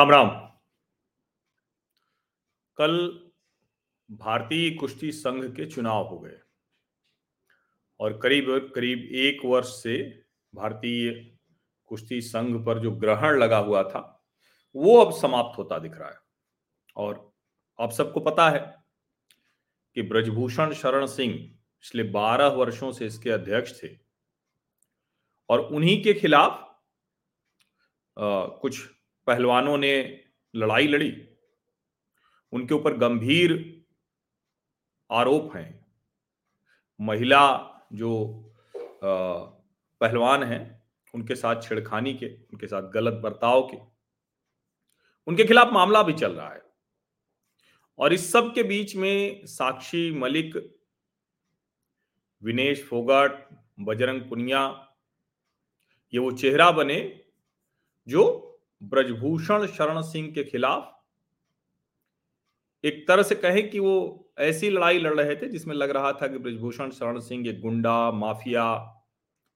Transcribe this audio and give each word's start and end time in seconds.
राम 0.00 0.10
राम। 0.10 0.28
कल 2.78 2.92
भारतीय 4.10 4.70
कुश्ती 4.70 5.12
संघ 5.12 5.44
के 5.56 5.66
चुनाव 5.66 6.06
हो 6.08 6.18
गए 6.18 6.38
और 8.00 8.18
करीब 8.18 8.72
करीब 8.74 8.98
एक 9.14 9.44
वर्ष 9.44 9.66
से 9.66 10.24
भारतीय 10.54 11.10
कुश्ती 11.86 12.20
संघ 12.20 12.66
पर 12.66 12.78
जो 12.78 12.90
ग्रहण 12.90 13.38
लगा 13.38 13.58
हुआ 13.58 13.82
था 13.82 14.00
वो 14.74 14.96
अब 15.04 15.12
समाप्त 15.12 15.58
होता 15.58 15.78
दिख 15.78 15.96
रहा 15.96 16.10
है। 16.10 16.18
और 16.96 17.32
आप 17.78 17.92
सबको 17.92 18.20
पता 18.20 18.48
है 18.50 18.60
कि 19.96 20.02
ब्रजभूषण 20.02 20.72
शरण 20.72 21.06
सिंह 21.06 21.34
पिछले 21.34 22.02
बारह 22.02 22.46
वर्षों 22.46 22.92
से 22.92 23.06
इसके 23.06 23.30
अध्यक्ष 23.30 23.82
थे 23.82 23.96
और 25.48 25.60
उन्हीं 25.60 26.02
के 26.02 26.14
खिलाफ 26.14 26.66
आ, 28.16 28.46
कुछ 28.46 28.99
पहलवानों 29.30 29.76
ने 29.78 30.24
लड़ाई 30.54 30.86
लड़ी। 30.86 31.10
उनके 32.52 32.74
ऊपर 32.74 32.96
गंभीर 32.96 33.52
आरोप 35.10 35.56
हैं। 35.56 35.86
महिला 37.00 37.42
जो 37.92 38.10
पहलवान 39.04 40.42
हैं, 40.42 40.82
उनके 41.14 41.34
साथ 41.34 41.62
छेड़खानी 41.62 42.14
के, 42.14 42.26
उनके 42.26 42.66
साथ 42.66 42.90
गलत 42.90 43.14
बर्ताव 43.14 43.62
के, 43.68 43.76
उनके 45.26 45.44
खिलाफ 45.44 45.72
मामला 45.72 46.02
भी 46.02 46.12
चल 46.12 46.32
रहा 46.32 46.52
है। 46.52 46.62
और 47.98 48.12
इस 48.12 48.30
सब 48.32 48.52
के 48.54 48.62
बीच 48.62 48.94
में 48.96 49.46
साक्षी 49.46 50.10
मलिक, 50.12 50.56
विनेश 52.42 52.84
फोगाट, 52.84 53.48
बजरंग 53.80 54.20
पुनिया, 54.20 54.62
ये 56.12 56.18
वो 56.20 56.30
चेहरा 56.32 56.70
बने 56.70 57.24
जो 58.08 58.22
ब्रजभूषण 58.82 59.66
शरण 59.66 60.02
सिंह 60.02 60.32
के 60.32 60.44
खिलाफ 60.44 60.96
एक 62.84 63.08
तरह 63.08 63.22
से 63.22 63.34
कहें 63.34 63.70
कि 63.70 63.78
वो 63.78 64.26
ऐसी 64.38 64.70
लड़ाई 64.70 64.98
लड़ 64.98 65.20
रहे 65.20 65.36
थे 65.36 65.48
जिसमें 65.48 65.74
लग 65.74 65.90
रहा 65.90 66.12
था 66.12 66.28
कि 66.28 66.38
ब्रजभूषण 66.38 66.90
शरण 66.90 67.20
सिंह 67.20 67.48
एक 67.48 67.60
गुंडा, 67.60 68.10
माफिया, 68.10 68.96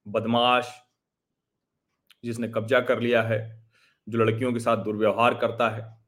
बदमाश 0.09 0.81
जिसने 2.25 2.49
कब्जा 2.49 2.81
कर 2.81 3.01
लिया 3.01 3.23
है, 3.23 3.69
जो 4.09 4.19
लड़कियों 4.19 4.53
के 4.53 4.61
साथ 4.61 4.77
दुर्व्यवहार 4.77 5.35
करता 5.35 5.69
है, 5.71 5.99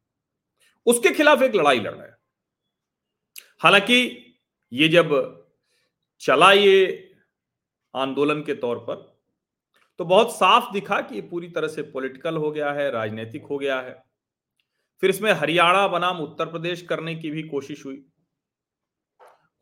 उसके 0.87 1.11
खिलाफ 1.11 1.43
एक 1.43 1.55
लड़ाई 1.55 1.81
लड़ 1.81 1.95
रहा 1.95 2.07
है। 2.07 2.19
हालाँकि 3.59 4.23
ये 4.73 4.89
जब 4.89 5.47
चला 6.21 6.53
ये 6.53 7.11
आंदोलन 7.95 8.43
के 8.43 8.55
तौर 8.55 8.79
पर 8.79 9.16
तो 9.99 10.05
बहुत 10.05 10.37
साफ़ 10.37 10.73
दिखा 10.73 11.01
कि 11.01 11.15
ये 11.15 11.21
पूरी 11.21 11.49
तरह 11.49 11.69
से 11.69 11.83
पॉलिटिकल 11.83 12.37
हो 12.37 12.51
गया 12.51 12.73
है, 12.73 12.91
राजनीतिक 12.91 13.45
हो 13.45 13.59
गया 13.59 13.81
है। 13.81 14.03
फिर 15.01 15.11
इसमें 15.11 15.33
हरियाणा 15.33 15.89
बनाम 15.89 16.21
उत्तर 16.21 16.47
प्रदेश 16.47 16.83
करने 16.83 17.15
की 17.15 17.31
भी 17.31 17.43
कोशिश 17.43 17.87
हुई। 17.87 18.05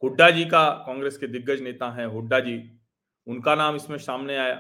हुड्डा 0.03 0.31
जी 0.31 0.45
का 0.45 0.71
कांग्रेस 0.71 1.17
के 1.17 1.27
दिग्गज 1.27 1.61
नेता 1.61 1.91
हैं, 1.91 2.07
हुड्डा 2.07 2.41
जी, 2.41 2.81
उनका 3.27 3.55
नाम 3.55 3.77
इसमें 3.77 3.99
सामने 3.99 4.37
आया। 4.37 4.55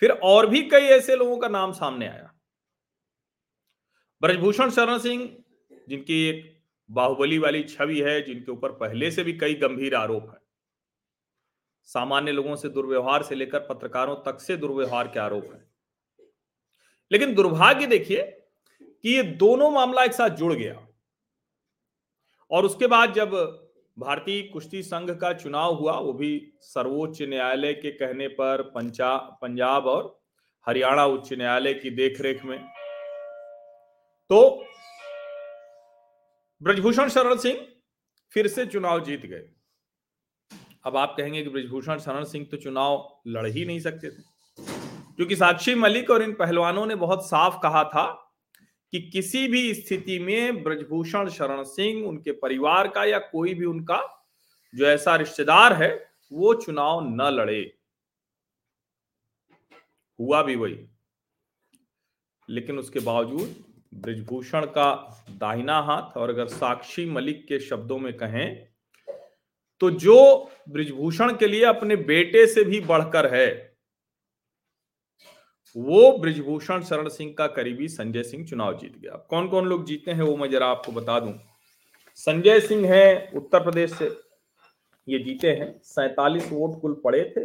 फिर 0.00 0.10
और 0.10 0.46
भी 0.46 0.62
कई 0.62 0.82
ऐसे 0.82 1.16
लोगों 1.16 1.38
का 1.38 1.48
नाम 1.48 1.72
सामने 1.72 2.08
आया। 2.08 2.32
ब्रजभूषण 4.22 4.70
शरण 4.70 4.98
सिंह, 4.98 5.36
जिनकी 5.88 6.22
एक 6.22 6.62
बाहुबली 6.90 7.38
वाली 7.38 7.62
छवि 7.62 8.00
है, 8.00 8.22
जिनके 8.22 8.52
ऊपर 8.52 8.72
पहले 8.72 9.10
से 9.10 9.24
भी 9.24 9.32
कई 9.32 9.54
गंभीर 9.54 9.94
आरोप 9.94 10.30
है। 10.30 10.38
सामान्य 11.84 12.32
लोगों 12.32 12.56
से 12.56 12.68
दुर्व्यवहार 12.68 13.22
से 13.22 13.34
लेकर 13.34 13.60
पत्रकारों 13.60 14.16
तक 14.16 14.40
से 14.40 14.56
दुर्व्यवहार 14.56 15.08
के 15.08 15.20
आरोप 15.20 15.44
है। 15.44 15.72
लेकिन 17.12 17.34
दुर्भाग्य 17.34 17.86
देखिए 17.86 18.22
कि 18.82 19.16
ये 19.16 19.22
दोनों 19.22 19.70
मामला 19.70 20.04
एक 20.04 20.12
साथ 20.12 20.28
जुड़ 20.28 20.52
गया। 20.52 20.88
और 22.50 22.64
उसके 22.64 22.86
बाद 22.86 23.12
जब 23.12 23.30
भारतीय 23.98 24.42
कुश्ती 24.42 24.82
संघ 24.82 25.20
का 25.20 25.32
चुनाव 25.32 25.74
हुआ, 25.74 25.92
वो 25.92 26.12
भी 26.12 26.52
सर्वोच्च 26.60 27.22
न्यायालय 27.22 27.72
के 27.72 27.90
कहने 27.90 28.28
पर 28.28 28.62
पंचा, 28.62 29.16
पंजाब 29.16 29.86
और 29.86 30.20
हरियाणा 30.66 31.06
उच्च 31.06 31.32
न्यायालय 31.32 31.74
की 31.74 31.90
देखरेख 31.90 32.44
में। 32.44 32.64
तो 34.28 34.64
ब्रजभूषण 36.62 37.08
शरण 37.08 37.36
सिंह 37.36 37.68
फिर 38.30 38.46
से 38.46 38.66
चुनाव 38.66 39.04
जीत 39.04 39.26
गए। 39.26 39.61
अब 40.84 40.96
आप 40.96 41.14
कहेंगे 41.16 41.42
कि 41.42 41.50
ब्रजभूषण 41.50 41.98
शरण 41.98 42.24
सिंह 42.24 42.46
तो 42.50 42.56
चुनाव 42.56 43.20
लड़ 43.26 43.46
ही 43.46 43.64
नहीं 43.64 43.80
सकते 43.80 44.10
थे। 44.10 44.22
क्योंकि 45.16 45.36
साक्षी 45.36 45.74
मलिक 45.74 46.10
और 46.10 46.22
इन 46.22 46.34
पहलवानों 46.34 46.86
ने 46.86 46.94
बहुत 46.94 47.26
साफ़ 47.26 47.56
कहा 47.62 47.84
था 47.84 48.34
कि 48.92 49.00
किसी 49.00 49.48
भी 49.48 49.74
स्थिति 49.74 50.18
में 50.18 50.62
ब्रजभूषण 50.62 51.28
शरण 51.28 51.62
सिंह, 51.62 52.08
उनके 52.08 52.32
परिवार 52.32 52.88
का 52.88 53.04
या 53.04 53.18
कोई 53.18 53.54
भी 53.54 53.64
उनका 53.64 54.28
जो 54.74 54.86
ऐसा 54.86 55.16
रिश्तेदार 55.16 55.72
है, 55.72 56.10
वो 56.32 56.54
चुनाव 56.54 57.00
न 57.04 57.22
लड़े। 57.22 57.74
हुआ 60.20 60.42
भी 60.42 60.56
वही। 60.56 60.86
लेकिन 62.50 62.78
उसके 62.78 63.00
बावजूद 63.00 63.64
ब्रजभूषण 63.94 64.66
का 64.66 65.24
दाहिना 65.30 65.78
हाथ 65.78 66.16
और 66.16 66.30
अगर 66.30 66.46
साक्षी 66.46 67.06
मलिक 67.06 67.46
के 67.46 67.60
शब्दों 67.60 67.98
में 67.98 68.16
कहें 68.16 68.71
तो 69.82 69.90
जो 69.90 70.16
ब्रिजभूषण 70.68 71.34
के 71.36 71.46
लिए 71.46 71.64
अपने 71.64 71.96
बेटे 71.98 72.46
से 72.46 72.62
भी 72.64 72.80
बढ़कर 72.80 73.26
है, 73.34 73.48
वो 75.76 76.10
ब्रिजभूषण 76.18 76.82
शरण 76.82 77.08
सिंह 77.08 77.34
का 77.38 77.46
करीबी 77.46 77.88
संजय 77.88 78.22
सिंह 78.22 78.44
चुनाव 78.46 78.76
जीत 78.78 78.98
गया। 78.98 79.16
कौन 79.30 79.48
कौन 79.48 79.66
लोग 79.66 79.84
जीते 79.86 80.10
हैं 80.10 80.22
वो 80.22 80.36
मैं 80.36 80.50
जरा 80.50 80.66
आपको 80.66 80.92
बता 80.92 81.18
दूँ। 81.20 81.32
संजय 82.18 82.60
सिंह 82.60 82.86
है 82.86 83.30
उत्तर 83.34 83.62
प्रदेश 83.64 83.92
से, 83.92 84.10
ये 85.08 85.18
जीते 85.18 85.50
हैं। 85.50 85.74
सैतालीस 85.84 86.48
वोट 86.52 86.80
कुल 86.80 86.94
पड़े 87.04 87.24
थे। 87.36 87.44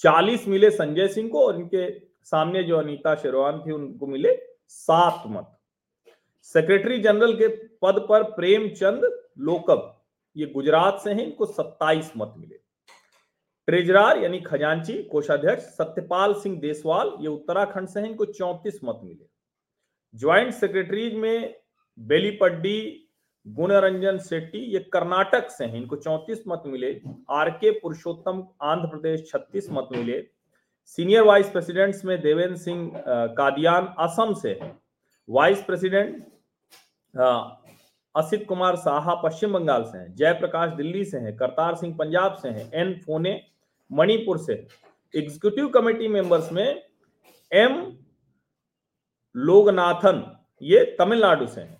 चालीस 0.00 0.48
मिले 0.48 0.70
संजय 0.70 1.08
सिंह 1.08 1.28
को 1.28 1.46
और 1.46 1.60
इनके 1.60 1.88
सामने 2.24 2.62
जो 2.62 2.76
अनीता 2.76 3.14
शेरवान 3.14 3.60
थी 3.60 3.72
उनको 3.72 4.06
मिले 4.06 4.34
सात 4.68 5.22
मत। 5.28 5.56
सेक्रेटरी 6.54 6.98
जनरल 6.98 7.36
के 7.36 7.48
पद 7.82 8.04
पर 8.08 8.22
प्रेमचंद 8.32 9.10
लोकब 9.40 9.99
ये 10.36 10.46
गुजरात 10.46 11.00
से 11.04 11.10
हैं, 11.10 11.24
इनको 11.24 11.46
27 11.46 12.12
मत 12.16 12.34
मिले। 12.36 12.58
ट्रेजरार 13.68 14.18
यानी 14.18 14.40
खजांची 14.40 15.02
कोषाध्यक्ष 15.02 15.62
सत्यपाल 15.62 16.34
सिंह 16.34 16.58
देसवाल, 16.60 17.12
ये 17.20 17.28
उत्तराखंड 17.28 17.88
से 17.88 18.00
हैं, 18.00 18.08
इनको 18.08 18.24
34 18.24 18.80
मत 18.84 19.00
मिले। 19.04 19.26
ज्वाइंट 20.14 20.52
सेक्रेटरीज 20.54 21.14
में 21.14 21.54
बेलीपड्डी, 21.98 23.06
गुणरंजन 23.46 24.18
शेट्टी, 24.18 24.58
ये 24.58 24.78
कर्नाटक 24.92 25.50
से 25.50 25.64
हैं, 25.64 25.76
इनको 25.76 25.96
34 25.96 26.42
मत 26.48 26.62
मिले। 26.66 26.92
आर 27.30 27.50
के 27.50 27.70
पुरुषोत्तम, 27.80 28.42
आंध्र 28.62 28.88
प्रदेश 28.88 29.30
36 29.30 29.68
मत 29.70 29.88
मिले। 29.92 30.22
सीनियर 30.98 31.22
वाइस 31.22 31.50
प्रेसिडेंट्स 31.50 32.04
में 32.04 32.20
देवेंद्र 32.20 32.56
सिंह 32.56 32.90
कादियान, 33.36 33.94
असम 33.98 34.34
से 34.34 34.58
वाइस 35.28 35.62
प्रेसिडेंट 35.62 36.24
असित 38.14 38.44
कुमार 38.48 38.76
साहा 38.76 39.14
पश्चिम 39.14 39.52
बंगाल 39.52 39.84
से 39.84 39.98
हैं, 39.98 40.14
जयप्रकाश 40.14 40.70
दिल्ली 40.76 41.04
से 41.04 41.18
हैं, 41.18 41.36
करतार 41.36 41.74
सिंह 41.74 41.94
पंजाब 41.96 42.34
से 42.34 42.48
हैं, 42.48 42.70
एन 42.72 42.94
फोने 43.06 43.40
मणिपुर 43.90 44.38
से 44.38 44.54
एग्जीक्यूटिव 45.14 45.68
कमेटी 45.68 46.08
मेंबर्स 46.08 46.50
में 46.52 46.82
एम 47.52 47.76
लोगनाथन, 49.34 50.24
ये 50.62 50.84
तमिलनाडु 50.98 51.46
से 51.46 51.60
हैं। 51.60 51.78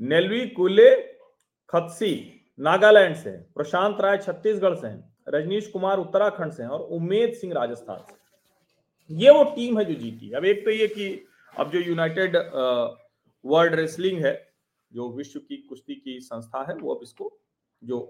नेलवी 0.00 0.46
कुले 0.48 0.90
खत्सी 1.70 2.14
नागालैंड 2.58 3.14
से 3.16 3.30
प्रशांत 3.54 4.00
राय 4.00 4.16
छत्तीसगढ़ 4.18 4.74
से 4.74 4.86
हैं। 4.86 5.12
रजनीश 5.28 5.66
कुमार 5.66 5.98
उत्तराखंड 5.98 6.52
से 6.52 6.62
हैं 6.62 6.70
और 6.70 6.80
उमेद 6.92 7.32
सिंह 7.34 7.52
राजस्थान 7.54 8.04
से 8.08 9.16
ये 9.20 9.30
वो 9.30 9.44
टीम 9.54 9.78
है 9.78 9.84
जो 9.84 9.94
जीती 9.94 10.30
अब 10.32 10.44
एक 10.44 10.64
तो 10.64 10.70
ये 10.70 10.86
कि 10.88 11.08
अब 11.52 11.70
जो 11.70 11.80
यूनाइटेड 11.80 12.36
वर्ल्ड 13.44 13.74
रेसलिंग 13.74 14.24
है 14.24 14.32
जो 14.94 15.10
विश्व 15.12 15.38
की 15.40 15.56
कुश्ती 15.58 15.94
की 15.94 16.18
संस्था 16.20 16.64
है, 16.68 16.74
वो 16.74 16.94
अब 16.94 17.02
इसको 17.02 17.32
जो 17.82 18.00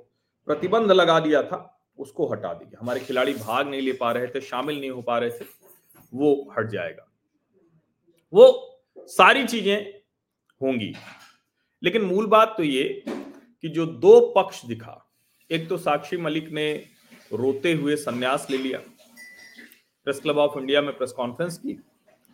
प्रतिबंध 0.48 0.92
लगा 0.92 1.18
दिया 1.20 1.42
था, 1.42 1.70
उसको 1.98 2.26
हटा 2.26 2.52
देगी 2.54 2.76
हमारे 2.76 3.00
खिलाड़ी 3.00 3.34
भाग 3.34 3.68
नहीं 3.68 3.82
ले 3.82 3.92
पा 3.92 4.12
रहे 4.12 4.26
थे, 4.26 4.40
शामिल 4.40 4.80
नहीं 4.80 4.90
हो 4.90 5.02
पा 5.02 5.18
रहे 5.18 5.30
थे, 5.30 5.44
वो 6.12 6.54
हट 6.58 6.70
जाएगा। 6.70 7.06
वो 8.32 8.46
सारी 8.98 9.44
चीज़ें 9.44 9.92
होंगी। 10.60 10.92
लेकिन 11.82 12.02
मूल 12.02 12.26
बात 12.26 12.54
तो 12.56 12.62
ये 12.62 13.02
कि 13.06 13.68
जो 13.68 13.86
दो 13.86 14.20
पक्ष 14.36 14.64
दिखा, 14.64 15.00
एक 15.50 15.68
तो 15.68 15.76
साक्षी 15.76 16.16
मलिक 16.16 16.48
ने 16.48 16.72
रोते 17.32 17.72
हुए 17.72 17.96
संन्यास 17.96 18.46
ले 18.50 18.56
लिया, 18.56 18.78
प्रेस 20.06 20.20
क्लब 20.20 20.38
ऑफ़ 20.38 20.58
इंडिया 20.58 20.82
में 20.82 20.96
प्रेस 20.96 21.12
कॉन्फ्रेंस 21.12 21.58
की, 21.58 21.78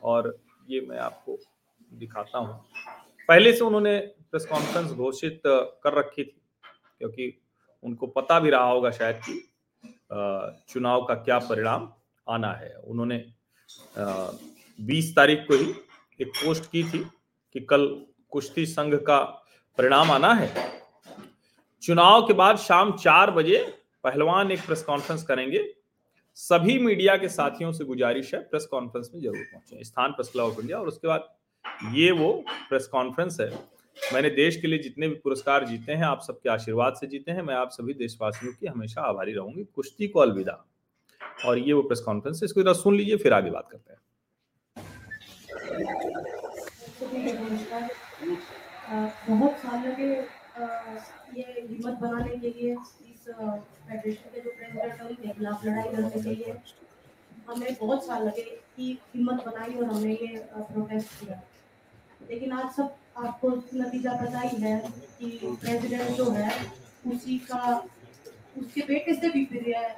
और 0.02 0.38
ये 0.68 0.80
मैं 0.80 0.98
आपको 0.98 1.38
दिखाता 1.92 2.38
हूँ। 2.38 2.64
पहले 3.28 3.52
से 3.52 3.64
उन्होंने 3.64 3.98
प्रेस 4.32 4.46
कॉन्फ्रेंस 4.46 4.90
घोषित 4.90 5.40
कर 5.44 5.98
रखी 5.98 6.24
थी, 6.24 6.40
क्योंकि 6.98 7.32
उनको 7.82 8.06
पता 8.08 8.38
भी 8.40 8.50
रहा 8.50 8.64
होगा 8.64 8.90
शायद 8.90 9.20
कि 9.24 9.34
चुनाव 10.68 11.04
का 11.04 11.14
क्या 11.16 11.38
परिणाम 11.40 11.88
आना 12.26 12.52
है। 12.54 12.74
उन्होंने 12.76 13.24
20 14.78 15.14
तारीख 15.16 15.44
को 15.48 15.56
ही 15.56 15.70
एक 16.20 16.28
पोस्ट 16.36 16.64
की 16.66 16.82
थी 16.84 16.98
कि 17.54 17.60
कल 17.62 17.86
कुश्ती 18.32 18.66
संघ 18.66 18.94
का 18.96 19.18
परिणाम 19.78 20.10
आना 20.10 20.32
है। 20.34 20.52
चुनाव 21.82 22.26
के 22.26 22.32
बाद 22.34 22.56
शाम 22.58 22.92
चार 22.94 23.30
बजे 23.30 23.58
पहलवान 24.04 24.50
एक 24.52 24.60
प्रेस 24.66 24.82
कॉन्फ्रेंस 24.82 25.22
करेंगे। 25.22 25.62
सभी 26.36 26.78
मीडिया 26.78 27.16
के 27.16 27.28
साथियों 27.28 27.72
से 27.72 27.84
गुजारिश 27.84 28.34
है 28.34 28.40
प्रेस 28.42 28.66
कॉन्फ्रेंस 28.70 29.10
में 29.14 29.20
ज़रूर 29.20 29.44
पहुँचे। 29.44 29.84
स्थान 29.84 30.12
प्रेस 30.12 30.30
क्लब 30.32 30.44
ऑफ़ 30.44 30.60
इंडिया 30.60 30.78
और 30.78 30.88
उसके 30.88 31.08
बाद 31.08 31.28
ये 31.94 32.10
वो 32.12 32.32
प्रेस 32.68 32.86
कॉन्फ्रेंस 32.86 33.40
है। 33.40 33.50
मैंने 34.12 34.30
देश 34.30 34.56
के 34.60 34.68
लिए 34.68 34.78
जितने 34.78 35.08
भी 35.08 35.14
पुरस्कार 35.14 35.64
जीते 35.66 35.92
हैं, 35.92 36.04
आप 36.04 36.20
सबके 36.22 36.48
आशीर्वाद 36.50 36.94
से 37.00 37.06
जीते 37.06 37.32
हैं। 37.32 37.42
मैं 37.42 37.54
आप 37.54 37.70
सभी 37.70 37.94
देशवासियों 37.94 38.52
की 38.52 38.66
हमेशा 38.66 39.02
आभारी 39.02 39.32
रहूँगी। 39.32 39.64
कुश्ती 39.76 40.08
को 40.08 40.20
अलविदा। 40.20 40.64
और 41.46 41.58
ये 41.58 41.72
वो 41.72 41.82
प्रेस 41.82 42.00
कॉन्फ्रेंस 42.00 42.40
इसको 42.44 42.62
जरा 42.62 42.72
सुन 42.74 42.96
लीजिए, 42.96 43.16
फिर 43.16 43.32
आगे 43.32 43.50
बात 43.50 43.68
करते 43.72 43.92
हैं। 43.92 43.98
बहुत 49.28 49.56
सालों 49.58 49.92
के 49.96 50.08
ये 51.38 51.44
हिम्मत 51.60 51.98
बनाने 52.00 52.36
के 52.36 52.48
लिए 52.48 52.72
इस 52.72 53.28
फेडरेशन 53.28 54.30
के 54.34 54.40
जो 54.40 54.50
प्रेसिडेंट 54.50 55.00
है 55.00 55.06
उनके 55.08 55.28
खिलाफ 55.28 55.64
लड़ाई 55.64 55.92
लड़ने 55.92 56.22
के 56.22 56.34
लिए 56.34 56.56
हमें 57.48 57.76
बहुत 57.80 58.06
साल 58.06 58.26
लगे 58.26 58.42
कि 58.42 58.98
हिम्मत 59.14 59.44
बनाई 59.46 59.74
और 59.74 59.84
हमने 59.84 60.12
ये 60.12 60.44
प्रोटेस्ट 60.48 61.08
किया। 61.20 61.40
लेकिन 62.30 62.52
आज 62.52 62.70
सब 62.72 62.96
आपको 63.20 63.48
नतीजा 63.74 64.12
पता 64.14 64.40
ही 64.40 64.56
है 64.56 64.78
कि 65.18 65.26
प्रेसिडेंट 65.44 66.10
जो 66.10 66.30
है, 66.30 66.50
उसी 67.06 67.38
का, 67.50 67.76
उसके 68.58 68.80
बेटे 68.82 69.14
से 69.14 69.28
भी 69.30 69.44
फिर 69.44 69.74
है 69.76 69.88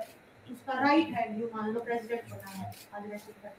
उसका 0.53 0.79
राइट 0.81 1.09
है 1.09 1.41
यू 1.41 1.51
मान 1.55 1.71
लो 1.71 1.81
प्रेसिडेंट 1.81 2.31
बना 2.31 2.51
है 2.51 3.53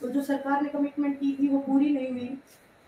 तो 0.00 0.08
जो 0.08 0.22
सरकार 0.22 0.62
ने 0.62 0.68
कमिटमेंट 0.68 1.18
की 1.20 1.32
थी, 1.32 1.48
वो 1.48 1.58
पूरी 1.58 1.90
नहीं 1.90 2.10
हुई। 2.10 2.38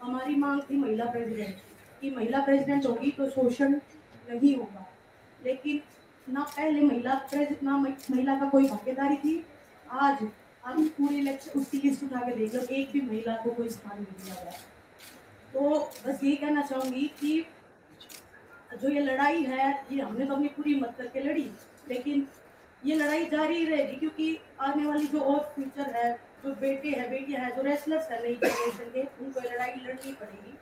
हमारी 0.02 0.34
मांग 0.36 0.60
थी 0.62 0.76
महिला 0.76 1.04
प्रेसिडेंट 1.04 1.56
कि। 2.00 2.10
महिला 2.10 2.40
प्रेसिडेंट 2.44 2.86
होगी 2.86 3.10
तो 3.10 3.28
शोषण 3.30 3.72
नहीं 3.72 4.54
होगा। 4.56 4.86
लेकिन 5.44 5.80
ना 6.26 6.42
पहले 6.56 6.80
महिला 6.80 7.14
प्रेसिडेंट 7.30 7.62
ना 7.62 7.76
महिला 7.76 8.38
का 8.40 8.48
कोई 8.50 8.68
भागीदारी 8.68 9.16
थी। 9.16 9.44
आज 9.90 10.22
आप 10.64 10.78
पूरे 10.98 11.16
इलेक्शन 11.16 11.60
उसकी 11.60 11.78
लिस्ट 11.78 12.04
उठा 12.04 12.20
के 12.20 12.36
देख 12.36 12.54
लो, 12.54 12.60
एक 12.62 12.92
भी 12.92 13.00
महिला 13.00 13.36
को 13.36 13.50
कोई 13.50 13.68
स्थान 13.68 13.98
नहीं 13.98 14.24
दिया 14.24 14.34
गया। 14.34 14.52
तो 15.54 15.60
बस 16.06 16.20
यही 16.24 16.36
कहना 16.36 16.62
चाहूँगी 16.62 17.06
कि 17.20 17.46
जो 18.82 18.88
ये 18.88 19.00
लड़ाई 19.00 19.42
है 19.44 19.68
ये 19.92 20.00
हमने 20.00 20.26
तो 20.26 20.34
अपनी 20.34 20.48
पूरी 20.48 20.74
मत 20.80 20.94
करके 20.98 21.20
लड़ी 21.20 21.50
लेकिन 21.88 22.26
ये 22.84 22.96
लड़ाई 22.96 23.24
जारी 23.30 23.64
रहेगी 23.64 23.96
क्योंकि 23.96 24.38
आने 24.60 24.86
वाली 24.86 25.06
जो 25.06 25.20
और 25.20 25.40
फ्यूचर 25.54 25.90
है 25.96 26.12
जो 26.44 26.54
बेटे 26.60 26.90
हैं 26.90 27.10
बेटियाँ 27.10 27.42
हैं 27.44 27.56
जो 27.56 27.62
रेसलर्स 27.62 28.10
हैं 28.10 28.22
नई 28.22 28.34
जनरेशन 28.34 28.90
के 28.94 29.02
उनको 29.24 29.40
लड़ाई 29.40 29.74
लड़नी 29.86 30.12
पड़ेगी। 30.12 30.58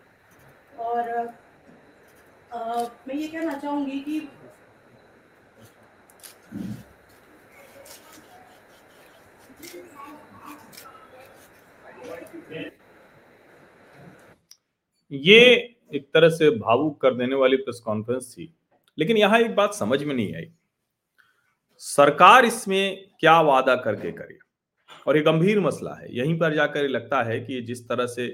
और 0.79 1.11
आ, 2.55 2.83
मैं 3.09 3.15
ये 3.15 3.29
कहना 3.29 3.59
चाहूँगी 3.59 4.01
कि 4.01 4.21
ये 15.13 15.41
एक 15.95 16.09
तरह 16.15 16.29
से 16.29 16.51
भावुक 16.51 17.01
कर 17.01 17.15
देने 17.15 17.35
वाली 17.35 17.57
प्रेस 17.57 17.81
कॉन्फ्रेंस 17.85 18.35
थी। 18.39 18.55
लेकिन 18.99 19.17
यहाँ 19.17 19.41
एक 19.41 19.55
बात 19.55 19.75
समझ 19.75 20.03
में 20.05 20.15
नहीं 20.15 20.35
आई। 20.35 20.47
सरकार 21.77 22.45
इसमें 22.45 23.09
क्या 23.21 23.41
वादा 23.41 23.75
करके 23.77 24.13
करे? 24.13 24.39
और 25.07 25.17
ये 25.17 25.23
गंभीर 25.23 25.61
मसला 25.61 25.95
है। 25.95 26.17
यहीं 26.17 26.39
पर 26.39 26.55
जाकर 26.55 26.89
लगता 26.89 27.23
है 27.23 27.41
कि 27.41 27.61
जिस 27.61 27.89
तरह 27.89 28.07
से 28.07 28.27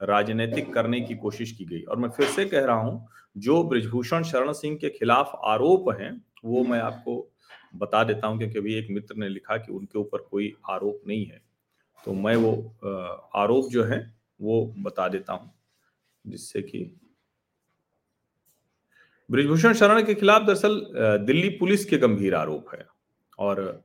राजनीतिक 0.00 0.72
करने 0.74 1.00
की 1.00 1.14
कोशिश 1.14 1.52
की 1.52 1.64
गई, 1.64 1.82
और 1.82 1.96
मैं 1.96 2.08
फिर 2.08 2.26
से 2.26 2.44
कह 2.44 2.64
रहा 2.64 2.76
हूँ, 2.76 3.08
जो 3.36 3.62
ब्रिजभूषण 3.64 4.22
शरण 4.22 4.52
सिंह 4.52 4.76
के 4.76 4.90
खिलाफ 4.90 5.32
आरोप 5.44 5.90
हैं, 6.00 6.24
वो 6.44 6.64
मैं 6.64 6.80
आपको 6.80 7.32
बता 7.76 8.04
देता 8.04 8.26
हूँ, 8.26 8.38
क्योंकि 8.38 8.58
अभी 8.58 8.74
एक 8.74 8.86
मित्र 8.90 9.14
ने 9.16 9.28
लिखा 9.28 9.56
कि 9.56 9.72
उनके 9.72 9.98
ऊपर 9.98 10.18
कोई 10.18 10.54
आरोप 10.70 11.00
नहीं 11.06 11.26
है। 11.26 11.42
तो 12.04 12.12
मैं 12.12 12.36
वो 12.36 12.52
आरोप 13.34 13.68
जो 13.70 13.84
है, 13.84 14.14
वो 14.40 14.74
बता 14.78 15.08
देता 15.08 15.32
हूँ। 15.32 15.54
जिससे 16.26 16.62
कि 16.62 16.96
ब्रिजभूषण 19.30 19.72
शरण 19.72 20.02
के 20.02 20.14
खिलाफ 20.14 20.42
दरअसल 20.42 20.86
दिल्ली 21.26 21.48
पुलिस 21.48 21.84
के 21.84 21.98
गंभीर 21.98 22.34
आरोप 22.34 22.74
है। 22.74 22.86
और 23.38 23.84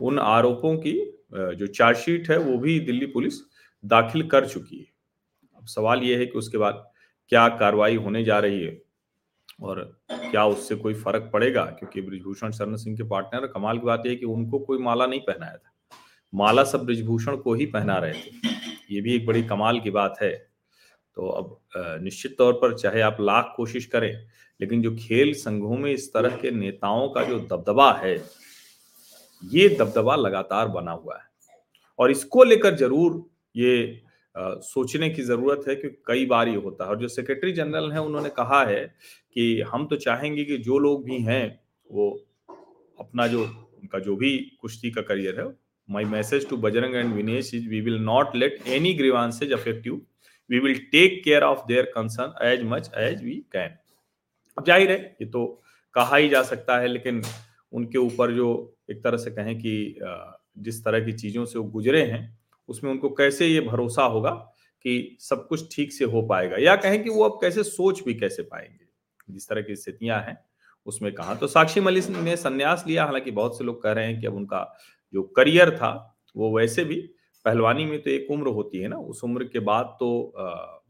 उन 0.00 0.18
आरोपों 0.18 0.76
की 0.76 0.92
जो 1.34 1.66
चार्जशीट 1.66 2.30
है, 2.30 2.38
वो 2.38 2.58
भी 2.58 2.80
दिल्ली 2.80 3.06
पुलिस 3.06 3.34
दाखिल 3.84 4.28
कर 4.28 4.46
चुकी 4.46 4.78
है। 4.78 4.86
अब 5.56 5.66
सवाल 5.66 6.02
यह 6.02 6.18
है 6.18 6.26
कि 6.26 6.38
उसके 6.38 6.58
बाद 6.58 6.92
क्या 7.28 7.48
कार्रवाई 7.48 7.96
होने 7.96 8.24
जा 8.24 8.38
रही 8.38 8.64
है? 8.64 8.82
और 9.62 10.00
क्या 10.10 10.44
उससे 10.46 10.74
कोई 10.76 10.94
फ़र्क 10.94 11.30
पड़ेगा? 11.32 11.64
क्योंकि 11.64 12.02
ब्रिजभूषण 12.02 12.50
शरण 12.50 12.76
सिंह 12.76 12.96
के 12.96 13.02
पार्टनर, 13.02 13.46
कमाल 13.46 13.78
की 13.78 13.86
बात 13.86 14.02
यह 14.06 14.12
है 14.12 14.16
कि 14.16 14.26
उनको 14.26 14.58
कोई 14.58 14.78
माला 14.78 15.06
नहीं 15.06 15.20
पहनाया 15.20 15.56
था। 15.56 15.72
माला 16.34 16.64
सब 16.64 16.84
ब्रिजभूषण 16.84 17.36
को 17.36 17.54
ही 17.54 17.66
पहना 17.66 17.98
रहे 17.98 18.12
थे। 18.12 18.30
ये 18.90 19.00
भी 19.00 19.14
एक 19.14 19.26
बड़ी 19.26 19.42
कमाल 19.42 19.80
की 19.80 19.90
बात 19.90 20.16
है। 20.22 20.47
तो 21.18 21.28
अब 21.28 22.00
निश्चित 22.02 22.34
तौर 22.38 22.52
पर 22.62 22.74
चाहे 22.78 23.00
आप 23.00 23.16
लाख 23.20 23.52
कोशिश 23.56 23.86
करें 23.92 24.12
लेकिन 24.60 24.82
जो 24.82 24.94
खेल 24.96 25.32
संघों 25.34 25.76
में 25.78 25.90
इस 25.92 26.12
तरह 26.12 26.36
के 26.36 26.50
नेताओं 26.50 27.08
का 27.08 27.22
जो 27.24 27.38
दबदबा 27.42 27.90
है 27.92 28.12
ये 29.42 29.68
दबदबा 29.70 30.16
लगातार 30.16 30.68
बना 30.68 30.92
हुआ 30.92 31.16
है। 31.16 31.26
और 31.98 32.10
इसको 32.10 32.44
लेकर 32.44 32.74
ज़रूर 32.76 33.24
ये 33.54 34.02
आ, 34.34 34.54
सोचने 34.62 35.08
की 35.10 35.22
ज़रूरत 35.22 35.64
है 35.68 35.74
कि 35.76 35.88
कई 36.06 36.26
बार 36.26 36.48
ये 36.48 36.56
होता 36.56 36.84
है। 36.84 36.90
और 36.90 36.98
जो 36.98 37.08
सेक्रेटरी 37.08 37.52
जनरल 37.52 37.90
है 37.92 38.00
उन्होंने 38.00 38.28
कहा 38.36 38.62
है 38.64 38.84
कि 39.34 39.60
हम 39.70 39.86
तो 39.86 39.96
चाहेंगे 39.96 40.44
कि 40.44 40.58
जो 40.58 40.78
लोग 40.78 41.04
भी 41.04 41.18
हैं 41.22 41.46
वो 41.90 42.10
अपना 42.98 43.26
जो 43.26 43.42
उनका 43.44 43.98
जो 43.98 44.16
भी 44.16 44.36
कुश्ती 44.60 44.90
का 44.90 45.02
करियर 45.02 45.40
है 45.40 45.48
my 45.88 46.04
message 46.12 46.48
to 46.48 46.56
Bajrang 46.58 46.94
and 46.94 47.14
Vinesh 47.14 47.54
is 47.54 47.68
we 47.68 47.80
will 47.80 47.98
not 48.04 48.36
let 48.36 48.62
any 48.68 48.92
grievances 48.94 49.52
affect 49.52 49.86
you 49.86 50.00
we 50.50 50.58
will 50.58 50.78
take 50.92 51.20
care 51.24 51.42
of 51.42 51.66
their 51.68 51.90
concern 51.94 52.46
as 52.46 52.62
much 52.64 52.90
as 52.96 53.22
we 53.24 53.34
can 53.52 53.76
अब 54.58 54.64
ज़ाहिर 54.66 54.90
है, 54.90 55.16
ये 55.20 55.26
तो 55.26 55.62
कहा 55.94 56.16
ही 56.16 56.28
जा 56.28 56.42
सकता 56.42 56.78
है, 56.78 56.86
लेकिन 56.88 57.22
उनके 57.72 57.98
ऊपर 57.98 58.32
जो 58.34 58.76
एक 58.90 59.02
तरह 59.04 59.18
से 59.18 59.30
कहें 59.30 59.58
कि 59.58 59.98
जिस 60.58 60.84
तरह 60.84 61.00
की 61.00 61.12
चीज़ों 61.12 61.44
से 61.44 61.58
वो 61.58 61.64
गुजरे 61.66 62.02
हैं, 62.02 62.38
उसमें 62.68 62.90
उनको 62.90 63.08
कैसे 63.10 63.46
ये 63.46 63.60
भरोसा 63.60 64.02
होगा 64.04 64.30
कि 64.84 65.16
सब 65.20 65.46
कुछ 65.48 65.74
ठीक 65.74 65.92
से 65.92 66.04
हो 66.04 66.22
पाएगा? 66.22 66.56
या 66.56 66.74
कहें 66.76 67.02
कि 67.04 67.10
वो 67.10 67.24
अब 67.24 67.38
कैसे 67.40 67.62
सोच 67.64 68.02
भी 68.04 68.14
कैसे 68.14 68.42
पाएँगे? 68.44 68.86
जिस 69.28 69.48
तरह 69.48 69.62
की 69.62 69.76
स्थितियाँ 69.76 70.20
हैं, 70.22 70.36
उसमें 70.86 71.12
कहा 71.14 71.34
तो 71.34 71.46
साक्षी 71.46 71.80
मलिक 71.80 72.08
ने 72.12 72.36
संन्यास 72.36 72.84
लिया। 72.86 73.04
हालाँकि 73.04 73.30
बहुत 73.30 73.58
से 73.58 73.64
लोग 73.64 73.82
कह 73.82 73.92
रहे 73.92 74.06
हैं 74.06 74.20
कि 74.20 74.26
अब 74.26 74.34
उनका 74.34 74.62
जो 75.14 75.22
करियर 75.36 75.76
था, 75.76 76.18
वो 76.36 76.56
वैसे 76.56 76.84
भी 76.84 77.00
पहलवानी 77.48 77.84
में 77.84 78.00
तो 78.02 78.10
एक 78.10 78.30
उम्र 78.30 78.48
होती 78.54 78.78
है 78.78 78.88
ना 78.88 78.96
उस 79.12 79.24
उम्र 79.24 79.44
के 79.44 79.58
बाद 79.60 79.96
तो 80.00 80.08
आ, 80.38 80.44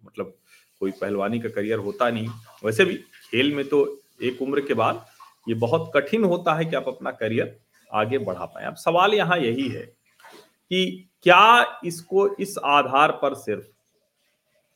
मतलब 0.05 0.35
कोई 0.81 0.91
पहलवानी 0.91 1.39
का 1.41 1.49
करियर 1.49 1.79
होता 1.79 2.11
नहीं। 2.11 2.29
वैसे 2.65 2.85
भी 2.85 2.95
खेल 3.31 3.55
में 3.55 3.65
तो 3.69 3.79
एक 4.23 4.43
उम्र 4.43 4.61
के 4.61 4.75
बाद 4.75 5.05
ये 5.49 5.55
बहुत 5.57 5.91
कठिन 5.95 6.25
होता 6.25 6.55
है 6.55 6.65
कि 6.65 6.77
आप 6.77 6.89
अपना 6.89 7.11
करियर 7.13 7.57
आगे 7.91 8.19
बढ़ा 8.19 8.45
पाए। 8.45 8.65
अब 8.65 8.75
सवाल 8.77 9.15
यहाँ 9.15 9.39
यही 9.39 9.69
है 9.69 9.83
कि 9.83 11.09
क्या 11.23 11.81
इसको 11.85 12.27
इस 12.37 12.55
आधार 12.65 13.13
पर 13.23 13.35
सिर्फ़ 13.35 13.65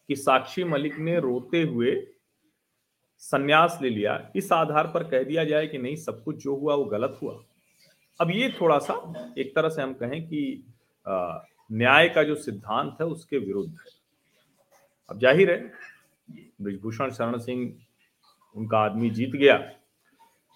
कि 0.09 0.17
साक्षी 0.17 0.65
मलिक 0.65 0.99
ने 0.99 1.19
रोते 1.21 1.63
हुए 1.63 1.95
संन्यास 3.23 3.79
ले 3.83 3.91
लिया 3.91 4.21
इस 4.37 4.53
आधार 4.53 4.87
पर 4.87 5.05
कह 5.05 5.23
दिया 5.23 5.45
जाए 5.45 5.67
कि 5.67 5.79
नहीं 5.79 5.97
सब 5.97 6.23
कुछ 6.25 6.43
जो 6.45 6.57
हुआ 6.57 6.75
वो 6.75 6.85
गलत 6.85 7.19
हुआ? 7.23 7.39
अब 8.21 8.31
ये 8.31 8.49
थोड़ा 8.61 8.79
सा 8.79 8.95
एक 9.39 9.55
तरह 9.57 9.69
से 9.69 9.83
हम 9.83 9.93
कहें 9.95 10.23
कि 10.27 10.43
न्याय 11.71 12.09
का 12.09 12.23
जो 12.23 12.35
सिद्धांत 12.35 12.97
है, 13.01 13.07
उसके 13.07 13.39
विरुद्ध 13.39 13.71
है। 13.71 13.91
अब 15.11 15.19
ज़ाहिर 15.19 15.51
है, 15.51 15.73
ब्रिजभूषण 16.63 17.11
शरण 17.11 17.39
सिंह, 17.39 17.73
उनका 18.57 18.79
आदमी 18.79 19.11
जीत 19.11 19.31
गया। 19.31 19.57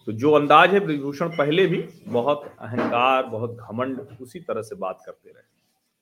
तो 0.06 0.12
जो 0.12 0.32
अंदाज 0.32 0.74
है, 0.74 0.80
ब्रिजभूषण 0.80 1.28
पहले 1.28 1.66
भी 1.66 1.88
बहुत 2.08 2.56
अहंकार, 2.60 3.26
बहुत 3.26 3.56
घमंड, 3.56 4.00
उसी 4.20 4.40
तरह 4.40 4.62
से 4.62 4.74
बात 4.74 5.02
करते 5.06 5.30
रहे। 5.30 5.42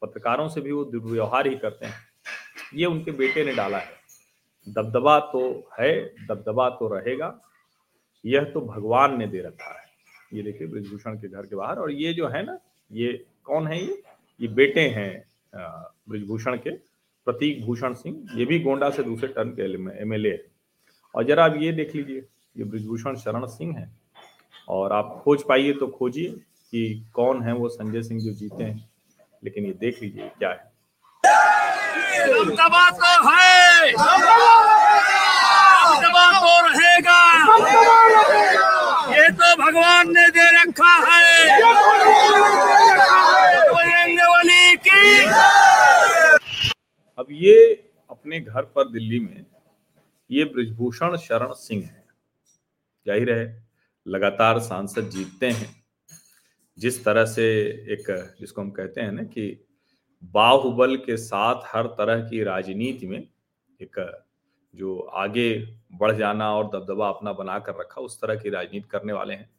पत्रकारों 0.03 0.49
से 0.49 0.61
भी 0.61 0.73
वो 0.73 0.85
दुर्व्यवहार 0.85 1.47
ही 1.47 1.57
करते 1.57 1.87
हैं। 1.87 1.95
ये 2.75 2.87
उनके 2.87 3.11
बेटे 3.11 3.45
ने 3.45 3.55
डाला 3.55 3.79
है। 3.79 3.93
दबदबा 4.69 5.19
तो 5.21 5.71
है, 5.81 6.05
दबदबा 6.27 6.69
तो 6.71 6.89
रहेगा। 6.89 7.41
यह 8.25 8.45
तो 8.45 8.61
भगवान 8.61 9.19
ने 9.19 9.27
दे 9.27 9.41
रखा 9.41 9.81
है। 9.81 9.87
ये 10.35 10.43
देखिए, 10.43 10.69
ब्रिजभूषण 10.69 11.17
के 11.17 11.29
घर 11.29 11.47
के 11.47 11.57
बाहर। 11.57 11.79
और 11.79 11.91
ये 11.91 12.13
जो 12.15 12.29
है 12.29 12.45
ना, 12.45 12.59
ये 12.93 13.27
कौन 13.45 13.67
है 13.67 13.85
ये? 13.85 14.03
ये 14.41 14.49
बेटे 14.49 14.81
हैं 14.89 15.25
ब्रिजभूषण 16.09 16.57
के, 16.57 16.71
प्रतीक 17.27 17.65
भूषण 17.67 17.95
सिंह, 17.95 18.17
ये 18.37 18.45
भी 18.45 18.59
गोंडा 18.61 18.91
से 18.91 19.03
दूसरे 19.03 19.29
टर्न 19.29 19.51
के 19.51 19.75
एम 19.75 19.91
एमएलए 19.91 20.31
है। 20.31 20.43
और 21.15 21.25
जरा 21.25 21.45
आप 21.45 21.55
ये 21.59 21.73
देख 21.73 21.95
लीजिए, 21.95 22.23
ये 22.57 22.65
ब्रिजभूषण 22.65 23.17
शरण 23.17 23.47
सिंह 23.47 23.77
है। 23.79 23.89
और 24.69 24.93
आप 24.93 25.21
खोज 25.25 25.43
पाइए 25.49 25.73
तो 25.73 25.87
खोजिए 25.89 26.29
कि 26.29 27.05
कौन 27.15 27.43
है 27.43 27.53
वो 27.53 27.69
संजय 27.69 28.03
सिंह 28.03 28.21
जो 28.21 28.33
जीते 28.33 28.65
हैं। 28.65 28.89
लेकिन 29.45 29.65
ये 29.67 29.73
देख 29.81 30.03
लीजिए 30.03 30.31
क्या 30.39 30.51
है। 30.51 30.73
है 33.27 33.93
रहेगा 36.65 37.21
ये 39.15 39.29
तो 39.31 39.49
भगवान 39.57 40.09
ने 40.09 40.27
दे 40.29 40.45
रखा 40.53 40.95
है 41.07 41.61
बजरंग 43.71 44.19
बली 44.31 44.77
की 44.87 45.25
अब 47.19 47.24
ये 47.35 47.91
अपने 48.11 48.41
घर 48.41 48.63
पर 48.63 48.89
दिल्ली 48.89 49.21
में 49.21 49.45
ये 50.31 50.45
ब्रिजभूषण 50.45 51.17
शरण 51.17 51.53
सिंह 51.53 51.85
है। 51.85 52.05
ज़ाहिर 53.07 53.33
है, 53.33 53.67
लगातार 54.07 54.59
सांसद 54.59 55.09
जीतते 55.09 55.47
हैं। 55.47 55.85
जिस 56.79 57.05
तरह 57.05 57.25
से 57.25 57.45
एक, 57.93 58.35
जिसको 58.41 58.61
हम 58.63 58.71
कहते 58.71 59.01
हैं 59.01 59.13
ना 59.13 59.23
कि 59.23 59.65
बाहुबल 60.25 60.97
के 60.97 61.17
साथ 61.17 61.63
हर 61.67 61.87
तरह 61.87 62.29
की 62.29 62.43
राजनीति 62.43 63.07
में 63.07 63.19
एक, 63.81 64.25
जो 64.75 64.99
आगे 64.99 65.67
बढ़ 65.93 66.13
जाना 66.13 66.55
और 66.57 66.67
दबदबा 66.67 67.09
अपना 67.09 67.33
बनाकर 67.33 67.77
रखा, 67.81 68.01
उस 68.01 68.21
तरह 68.21 68.37
की 68.37 68.51
राजनीति 68.51 68.89
करने 68.91 69.13
वाले 69.13 69.35
हैं। 69.35 69.51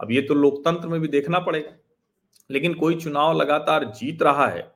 अब 0.00 0.12
ये 0.12 0.22
तो 0.22 0.34
लोकतंत्र 0.34 0.88
में 0.88 1.00
भी 1.00 1.08
देखना 1.08 1.38
पड़ेगा। 1.38 1.76
लेकिन 2.50 2.74
कोई 2.74 2.96
चुनाव 2.96 3.40
लगातार 3.40 3.84
जीत 3.84 4.22
रहा 4.22 4.48
है 4.48 4.75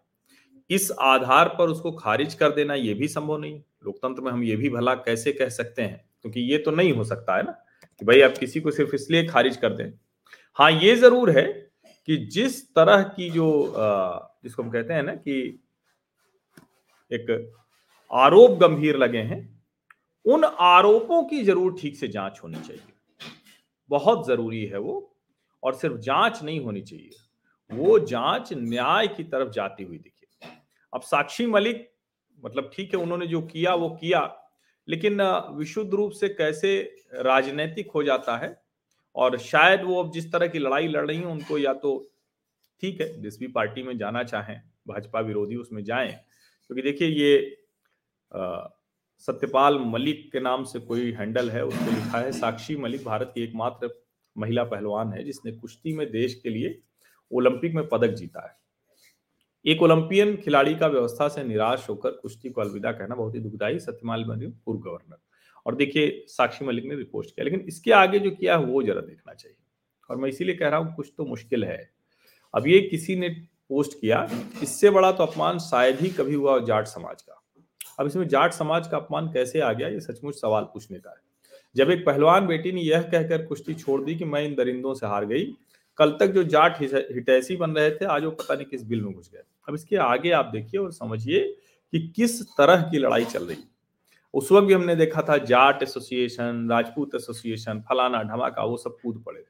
इस 0.71 0.91
आधार 1.01 1.49
पर 1.59 1.69
उसको 1.69 1.93
खारिज 1.93 2.35
कर 2.35 2.51
देना 2.55 2.75
ये 2.75 2.95
भी 2.95 3.09
संभव 3.09 3.39
नहीं 3.39 3.61
लोकतंत्र 3.85 4.23
में 4.23 4.31
हम 4.33 4.43
ये 4.45 4.57
भी 4.57 4.69
भला 4.71 4.95
कैसे 4.97 5.33
कह 5.33 5.49
सकते 5.49 5.83
हैं? 5.83 6.05
क्योंकि 6.23 6.41
ये 6.43 6.59
तो 6.59 6.71
नहीं 6.71 6.93
हो 6.93 7.05
सकता, 7.05 7.37
है 7.37 7.43
ना? 7.43 7.53
कि 8.01 8.05
भाई 8.07 8.21
आप 8.21 8.37
किसी 8.41 8.61
को 8.61 8.71
सिर्फ़ 8.71 8.95
इसलिए 8.95 9.27
खारिज 9.27 9.57
कर 9.57 9.73
दें। 9.75 9.93
हाँ 10.57 10.71
ये 10.73 10.95
ज़रूर 10.97 11.31
है 11.31 11.43
कि 12.09 12.17
जिस 12.33 12.63
तरह 12.69 13.03
की 13.17 13.31
जो 13.31 13.75
जिसको 14.45 14.63
हम 14.63 14.71
कहते 14.71 14.95
हैं 14.95 15.03
ना 15.03 15.15
कि 15.15 15.41
एक 17.11 17.31
आरोप 18.11 18.59
गंभीर 18.59 18.97
लगे 18.97 19.19
हैं, 19.21 19.41
उन 20.25 20.45
आरोपों 20.45 21.23
की 21.25 21.43
ज़रूर 21.45 21.77
ठीक 21.81 21.97
से 21.97 22.09
जाँच 22.09 22.41
होनी 22.45 22.59
चाहिए। 22.59 22.83
बहुत 23.91 24.27
ज़रूरी 24.27 24.65
है 24.65 24.79
वो, 24.79 25.13
और 25.63 25.75
सिर्फ़ 25.75 25.97
जाँच 25.99 26.43
नहीं 26.43 26.61
होनी 26.61 26.81
चाहिए। 26.83 27.11
वो 27.71 27.99
जाँच 28.01 28.53
न्याय 28.53 29.09
की 29.09 29.25
तरफ़ 29.25 29.51
जाती 29.51 29.85
हुई 29.85 29.99
दिखे 29.99 30.20
अब 30.95 31.01
साक्षी 31.01 31.47
मलिक 31.47 31.91
मतलब 32.45 32.71
ठीक 32.75 32.95
है 32.95 33.01
उन्होंने 33.01 33.27
जो 33.27 33.43
किया 33.43 33.75
वो 33.75 33.91
किया 33.91 34.37
लेकिन 34.89 35.23
विशुद्ध 35.57 35.95
रूप 35.95 36.13
से 36.13 36.29
कैसे 36.29 36.97
राजनीतिक 37.15 37.91
हो 37.91 38.03
जाता 38.03 38.37
है 38.37 38.63
और 39.15 39.39
शायद 39.39 39.83
वो 39.83 40.03
अब 40.03 40.13
जिस 40.13 40.33
तरह 40.33 40.47
की 40.47 40.59
लड़ाई 40.59 40.89
लड़ 40.89 41.07
रही 41.07 41.19
है 41.19 41.25
उनको 41.25 41.59
या 41.59 41.73
तो 41.75 42.13
ठीक 42.81 43.01
है 43.01 43.23
जिस 43.23 43.39
भी 43.39 43.47
पार्टी 43.47 43.83
में 43.83 43.99
जाना 43.99 44.23
चाहें 44.23 44.63
भाजपा 44.89 45.21
विरोधी 45.21 45.57
उसमें 45.57 45.85
जाएँ 45.85 46.13
क्योंकि 46.67 46.83
देखिए 46.83 47.09
ये 47.09 47.57
आ, 48.35 48.69
सत्यपाल 49.19 49.79
मलिक 49.79 50.33
के 50.33 50.41
नाम 50.41 50.65
से 50.65 50.81
कोई 50.81 51.13
हैंडल 51.13 51.51
है 51.51 51.65
उसको 51.65 51.91
लिखा 51.91 52.19
है 52.19 52.33
साक्षी 52.33 52.77
मलिक 52.77 53.05
भारत 53.05 53.33
की 53.35 53.43
एकमात्र 53.43 53.91
महिला 54.39 54.65
पहलवान 54.65 55.13
है 55.13 55.25
जिसने 55.25 55.53
कुश्ती 55.53 55.93
में 55.93 56.11
देश 56.11 56.41
के 56.43 56.49
लिए 56.49 56.83
ओलंपिक 57.33 57.75
में 57.75 57.89
पदक 57.89 58.09
जीता 58.09 58.47
है। 58.49 58.57
एक 59.65 59.83
ओलंपियन 59.83 60.37
खिलाड़ी 60.37 60.75
का 60.75 60.87
व्यवस्था 60.87 61.29
से 61.29 61.43
निराश 61.45 61.89
होकर 61.89 62.11
कुश्ती 62.13 62.51
को 62.51 62.61
अलविदा 62.61 62.93
कहना 62.93 63.15
बहुत 63.15 63.35
ही 63.35 63.41
दुखदायी, 63.41 63.79
सत्यपाल 63.79 64.25
मलिक 64.25 64.55
पूर्व 64.67 64.79
गवर्नर। 64.81 65.17
और 65.67 65.75
देखिए, 65.75 66.25
साक्षी 66.29 66.65
मलिक 66.65 66.85
ने 66.85 66.95
रिपोस्ट 66.95 67.35
किया, 67.35 67.45
लेकिन 67.45 67.61
इसके 67.61 67.93
आगे 67.93 68.19
जो 68.19 68.31
किया 68.31 68.57
है, 68.57 68.65
वो 68.65 68.83
जरा 68.83 69.01
देखना 69.01 69.35
चाहिए। 69.35 69.57
और 70.11 70.17
मैं 70.17 70.29
इसीलिए 70.29 70.55
कह 70.55 70.69
रहा 70.69 70.81
हूँ, 70.81 70.95
कुछ 70.95 71.13
तो 71.17 71.25
मुश्किल 71.25 71.65
है। 71.65 71.91
अब 72.55 72.67
ये 72.67 72.81
किसी 72.81 73.17
ने 73.17 73.29
पोस्ट 73.69 74.01
किया, 74.01 74.29
इससे 74.63 74.91
बड़ा 74.91 75.13
तो 75.13 75.25
अपमान 75.25 75.59
शायद 75.59 76.01
ही 76.01 76.09
कभी 76.09 76.35
हुआ 76.35 76.59
जाट 76.59 76.87
समाज 76.87 77.23
का। 77.23 77.43
अब 77.99 78.07
इसमें 78.07 78.29
जाट 78.29 78.53
समाज 78.53 78.89
का 78.89 78.97
अपमान 78.97 79.27
कैसे 79.27 79.61
आ 79.61 79.73
गया, 79.73 79.89
ये 79.89 80.01
सचमुच 80.01 80.35
सवाल 80.35 80.65
पूछने 80.65 80.99
का 80.99 81.11
है। 81.11 81.23
जब 81.77 81.91
एक 81.91 82.05
पहलवान 82.07 82.47
बेटी 82.47 82.73
ने 82.73 82.81
यह 82.81 83.03
कहकर 83.03 83.47
कुश्ती 83.47 83.75
छोड़ 83.75 84.01
दी 84.05 84.15
कि 84.15 84.25
मैं 84.25 84.43
इन 84.45 84.55
दरिंदों 84.55 84.95
से 84.95 85.07
हार 85.07 85.27
गई 85.27 85.45
कल 86.01 86.17
तक 86.21 86.27
जो 86.33 86.43
जाट 86.45 86.81
हिटैसी 86.81 87.57
बन 87.57 87.71
रहे 87.73 87.91
थे, 87.91 88.05
आज 88.07 88.25
वो 88.25 88.31
पता 88.33 88.55
नहीं 88.55 88.67
किस 88.67 88.85
बिल 88.85 89.03
में 89.03 89.13
घुस 89.13 89.31
गए। 89.33 89.43
अब 89.69 89.75
इसके 89.75 89.97
आगे 89.99 90.31
आप 90.33 90.51
देखिए 90.53 90.81
और 90.81 90.93
समझिए 90.93 91.43
कि 91.93 91.99
किस 92.17 92.41
तरह 92.53 92.83
की 92.91 92.99
लड़ाई 92.99 93.25
चल 93.27 93.45
रही 93.45 93.57
उस 94.35 94.51
वक्त 94.53 94.67
भी 94.67 94.75
हमने 94.75 94.95
देखा 94.97 95.23
था, 95.23 95.37
जाट 95.39 95.83
एसोसिएशन, 95.83 96.69
राजपूत 96.71 97.15
एसोसिएशन, 97.15 97.81
फलाना 97.83 98.23
ढमाका, 98.25 98.65
वो 98.65 98.77
सब 98.79 98.97
कूद 99.03 99.23
पड़े 99.27 99.45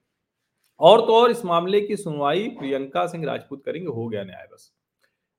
और 0.81 1.01
तो 1.01 1.15
और 1.15 1.31
इस 1.31 1.45
मामले 1.45 1.81
की 1.81 1.97
सुनवाई 1.99 2.49
प्रियंका 2.59 3.07
सिंह 3.07 3.25
राजपूत 3.27 3.63
करेंगे, 3.65 3.87
हो 3.89 4.09
गया 4.09 4.23
न्याय 4.25 4.47
बस। 4.53 4.73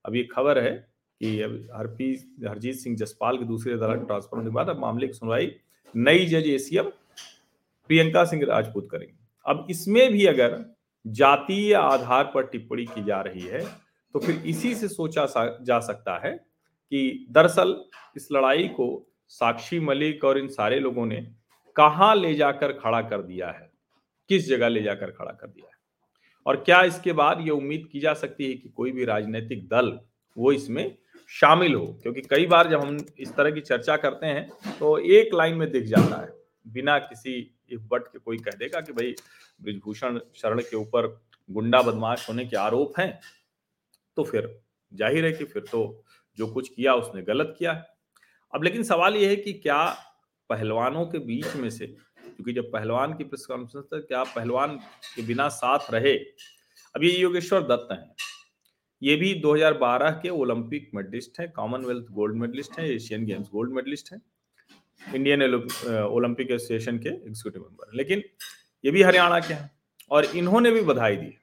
अब 0.06 0.15
ये 0.15 0.24
खबर 0.32 0.60
है 0.60 0.72
कि 0.72 1.41
अब 1.41 1.68
हरपी, 1.75 2.12
हरजीत 2.48 2.75
सिंह 2.75 2.96
जसपाल 2.98 3.38
के 3.38 3.46
दूसरे 3.46 3.74
अदालत 3.74 4.06
ट्रांसफ़र 4.08 4.38
होने 4.38 4.50
के 4.50 4.53
बाद 4.56 4.70
अब 4.70 4.80
मामले 4.80 5.08
की 5.08 5.13
सुनवाई 5.13 5.51
नई 5.94 6.25
जज 6.27 6.48
एसीएम 6.50 6.89
प्रियंका 7.89 8.24
सिंह 8.25 8.46
राजपूत 8.46 8.88
करेंगे। 8.91 9.13
अब 9.46 9.65
इसमें 9.70 10.12
भी 10.12 10.25
अगर 10.27 10.63
जातीय 11.05 11.74
आधार 11.74 12.31
पर 12.34 12.46
टिप्पणी 12.46 12.86
की 12.86 13.03
जा 13.03 13.22
रही 13.22 13.41
है। 13.41 13.63
तो 14.15 14.20
फिर 14.20 14.41
इसी 14.46 14.74
से 14.75 14.88
सोचा 14.88 15.25
जा 15.63 15.79
सकता 15.79 16.17
है 16.25 16.31
कि 16.31 17.27
दरअसल 17.31 17.75
इस 18.15 18.27
लड़ाई 18.31 18.67
को 18.70 18.88
साक्षी 19.31 19.79
मलिक 19.79 20.24
और 20.24 20.38
इन 20.38 20.48
सारे 20.50 20.79
लोगों 20.79 21.05
ने 21.05 21.22
कहा 21.75 22.13
ले 22.13 22.34
जाकर 22.36 22.72
खड़ा 22.74 23.01
कर 23.01 23.22
दिया 23.22 23.50
है? 23.50 23.70
किस 24.29 24.48
जगह 24.48 24.67
ले 24.67 24.81
जाकर 24.84 25.12
खड़ा 25.12 25.31
कर 25.31 25.48
दिया 25.48 25.65
है? 25.65 25.79
और 26.46 26.55
क्या 26.58 26.81
इसके 26.84 27.13
बाद 27.13 27.41
ये 27.41 27.50
उम्मीद 27.51 27.88
की 27.91 28.00
जा 28.00 28.13
सकती 28.13 28.50
है 28.50 28.53
कि 28.53 28.70
कोई 28.70 28.91
भी 28.91 29.05
राजनीतिक 29.05 29.67
दल 29.67 29.98
वो 30.38 30.51
इसमें 30.51 30.96
शामिल 31.29 31.75
हो? 31.75 31.86
क्योंकि 32.03 32.22
कई 32.22 32.46
बार 32.46 32.70
जब 32.70 32.81
हम 32.81 32.98
इस 33.20 33.34
तरह 33.36 33.51
की 33.51 33.62
चर्चा 33.62 33.96
करते 33.98 34.27
हैं 34.27 34.50
तो 34.79 34.98
एक 34.98 35.34
लाइन 35.34 35.55
में 35.55 35.70
दिख 35.72 35.84
जाता 35.86 36.22
है, 36.22 36.29
बिना 36.67 36.98
किसी 37.00 37.41
इफ़ 37.72 37.82
बट 37.92 38.08
के 38.08 38.20
कोई 38.20 38.38
कह 38.38 38.58
देगा 38.58 38.82
कि 38.82 38.94
भाई 38.94 39.13
ब्रिजभूषण 39.62 40.20
शरण 40.36 40.62
के 40.62 40.75
ऊपर 40.75 41.08
गुंडा 41.50 41.82
बदमाश 41.82 42.28
होने 42.30 42.46
के 42.46 42.58
आरोप 42.58 43.00
हैं 43.00 43.20
तो 44.18 44.24
फिर 44.24 44.48
ज़ाहिर 44.92 45.25
है 45.25 45.32
कि 45.32 45.46
फिर 45.46 45.63
तो 45.72 46.04
जो 46.38 46.48
कुछ 46.48 46.70
किया 46.70 46.94
उसने 46.96 47.22
गलत 47.22 47.56
किया 47.60 47.74
है। 47.74 47.86
अब 48.54 48.63
लेकिन 48.63 48.84
सवाल 48.84 49.16
यह 49.16 49.30
है 49.30 49.36
कि 49.36 49.54
क्या 49.54 49.84
पहलवानों 50.50 51.06
के 51.06 51.20
बीच 51.20 51.56
में 51.56 51.70
से, 51.70 51.88
क्योंकि 51.88 52.54
जब 52.54 52.72
पहलवान 52.72 53.13
की 53.13 53.24
प्रेस 53.24 53.46
कॉन्फ्रेंस 53.46 53.86
था, 53.86 54.00
क्या 54.00 54.24
पहलवान 54.24 54.75
के 55.16 55.22
बिना 55.22 55.48
साथ 55.50 55.92
रहे? 55.92 56.13
अब 56.96 57.04
ये 57.04 57.12
योगेश्वर 57.12 57.62
दत्त 57.62 57.88
हैं। 57.92 58.16
ये 59.01 59.16
भी 59.16 59.34
2012 59.36 60.12
के 60.22 60.30
ओलंपिक 60.30 60.90
मेडलिस्ट 60.96 61.40
हैं, 61.40 61.51
कॉमनवेल्थ 61.51 62.08
गोल्ड 62.12 62.36
मेडलिस्ट 62.36 62.80
हैं, 62.80 62.86
एशियन 62.88 63.25
गेम्स 63.25 63.50
गोल्ड 63.51 63.74
मेडलिस्ट 63.74 64.12
हैं। 64.13 64.22
इंडियन 65.01 65.43
ओलंपिक 65.43 66.51
एसोसिएशन 66.51 66.98
के 66.98 67.10
एग्जीक्यूटिव 67.10 67.62
मेंबर 67.62 67.98
लेकिन 67.98 68.24
ये 68.84 68.91
भी 68.91 69.01
हरियाणा 69.03 69.39
के 69.39 69.53
हैं 69.53 69.70
और 70.12 70.25
इन्होंने 70.25 70.72
भी 70.72 70.81
बधाई 70.81 71.15
दी 71.15 71.34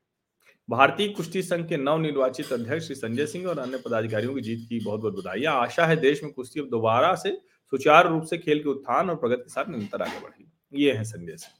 भारतीय 0.69 1.09
कुश्ती 1.09 1.43
संघ 1.43 1.69
के 1.69 1.77
नव 1.77 1.99
निर्वाचित 1.99 2.53
अध्यक्ष 2.53 2.87
श्री 2.87 2.95
संजय 2.95 3.27
सिंह 3.27 3.47
और 3.49 3.59
अन्य 3.59 3.79
पदाधिकारियों 3.85 4.35
की 4.35 4.41
जीत 4.41 4.67
की 4.69 4.81
बहुत 4.85 5.01
बहुत 5.01 5.15
बधाई 5.15 5.45
आशा 5.45 5.87
है 5.87 5.97
देश 5.97 6.23
में 6.25 6.33
कुश्ती 6.33 6.61
अब 6.61 6.69
दोबारा 6.71 7.15
से 7.15 7.31
सुचारू 7.73 8.09
रूप 8.09 8.25
से 8.25 8.39
खेल 8.39 8.63
के 8.63 8.69
उत्थान 8.69 9.11
और 9.11 9.17
प्रगति 9.17 9.43
के 9.43 9.51
साथ 9.51 9.69
निरंतर 9.69 10.03
आगे 10.03 10.21
बढ़ेगी। 10.21 10.83
ये 10.83 10.93
है 10.93 11.05
संजय 11.05 11.37
सिंह। 11.37 11.55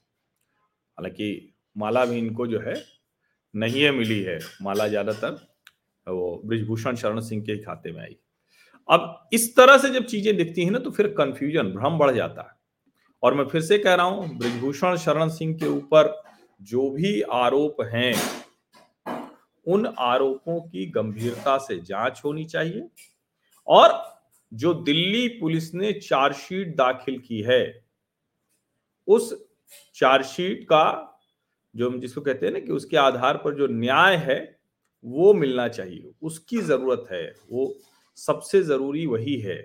हालाँकि 0.99 1.55
माला 1.77 2.05
भी 2.05 2.19
इनको 2.19 2.47
जो 2.47 2.61
है, 2.61 2.75
नहीं 3.55 3.83
है, 3.83 3.91
मिली 3.91 4.21
है। 4.23 4.39
माला 4.63 4.89
ज़्यादातर 4.89 5.39
वो 6.07 6.41
ब्रिजभूषण 6.45 6.97
शरण 6.97 7.21
सिंह 7.21 7.43
के 7.43 7.57
खाते 7.59 7.93
में 7.93 8.01
आई। 8.03 8.17
अब 8.89 9.29
इस 9.33 9.55
तरह 9.57 9.79
से 9.79 9.91
जब 9.91 10.05
चीज़ें 10.05 10.37
दिखती 10.37 10.65
हैं 10.65 10.71
ना 10.71 10.79
तो 10.79 10.91
फिर 10.91 11.07
कंफ्यूजन 11.09 11.73
भ्रम 11.73 11.99
बढ़ 11.99 12.11
जाता 12.11 12.43
है। 12.43 12.57
और 13.23 13.35
मैं 13.35 13.45
फिर 13.45 13.61
से 13.61 13.79
कह 13.79 13.95
रहा 13.95 14.07
हूँ, 14.07 14.37
ब्रिजभूषण 14.39 14.97
शरण 14.97 15.29
सिंह 15.29 15.55
के 15.55 15.67
ऊपर 15.67 16.23
जो 16.61 16.91
भी 16.91 17.21
आरोप 17.23 17.83
हैं, 17.85 18.15
उन 19.67 19.87
आरोपों 19.99 20.61
की 20.61 20.87
गंभीरता 20.87 21.57
से 21.59 21.79
जाँच 21.79 22.21
होनी 22.25 22.45
चाहिए। 22.45 22.89
और 23.69 24.03
जो 24.53 24.73
दिल्ली 24.75 25.27
पुलिस 25.41 25.75
ने 25.75 25.93
चार्जशीट 25.93 26.75
दाखिल 26.77 27.19
की 27.19 27.41
है, 27.41 27.83
उस 29.09 29.33
चार्जशीट 29.97 30.65
का 30.65 30.85
जो 31.75 31.91
हम 31.91 32.01
जिसको 32.01 32.21
कहते 32.21 32.47
हैं 32.47 32.53
ना 32.53 32.61
कि 32.61 32.73
उसके 32.73 32.97
आधार 32.97 33.37
पर 33.37 33.55
जो 33.55 33.67
न्याय 33.67 34.17
है, 34.17 34.59
वो 35.05 35.33
मिलना 35.35 35.69
चाहिए। 35.69 36.13
उसकी 36.23 36.59
ज़रूरत 36.59 37.05
है, 37.13 37.25
वो 37.53 37.75
सबसे 38.19 38.63
ज़रूरी 38.63 39.07
वही 39.07 39.37
है। 39.41 39.59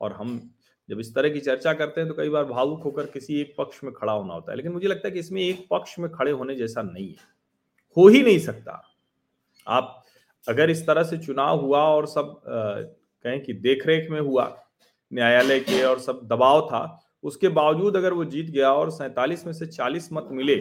और 0.00 0.12
हम 0.12 0.40
जब 0.88 1.00
इस 1.00 1.14
तरह 1.14 1.28
की 1.28 1.40
चर्चा 1.40 1.72
करते 1.72 2.00
हैं 2.00 2.08
तो 2.08 2.14
कई 2.14 2.28
बार 2.28 2.44
भावुक 2.44 2.82
होकर 2.82 3.06
किसी 3.08 3.40
एक 3.40 3.54
पक्ष 3.58 3.82
में 3.84 3.92
खड़ा 3.92 4.12
होना 4.12 4.34
होता 4.34 4.52
है, 4.52 4.56
लेकिन 4.56 4.72
मुझे 4.72 4.88
लगता 4.88 5.08
है 5.08 5.12
कि 5.12 5.18
इसमें 5.18 5.40
एक 5.42 5.66
पक्ष 5.70 5.98
में 5.98 6.10
खड़े 6.10 6.30
होने 6.32 6.54
जैसा 6.56 6.82
नहीं 6.82 7.08
है। 7.08 7.32
हो 7.96 8.08
ही 8.08 8.22
नहीं 8.22 8.38
सकता। 8.40 8.82
आप 9.66 10.04
अगर 10.46 10.70
इस 10.70 10.86
तरह 10.86 11.02
से 11.02 11.18
चुनाव 11.18 11.60
हुआ 11.60 11.82
और 11.88 12.06
सब 12.06 12.34
कहें 12.46 13.40
कि 13.42 13.52
देखरेख 13.54 14.10
में 14.10 14.20
हुआ, 14.20 14.44
न्यायालय 15.12 15.60
के 15.60 15.82
और 15.84 15.98
सब 16.00 16.20
दबाव 16.24 16.60
था, 16.62 17.00
उसके 17.24 17.48
बावजूद 17.50 17.96
अगर 17.96 18.12
वो 18.12 18.24
जीत 18.26 18.50
गया 18.50 18.72
और 18.72 18.90
सैतालीस 18.90 19.46
में 19.46 19.52
से 19.52 19.66
चालीस 19.68 20.08
मत 20.12 20.28
मिले 20.32 20.56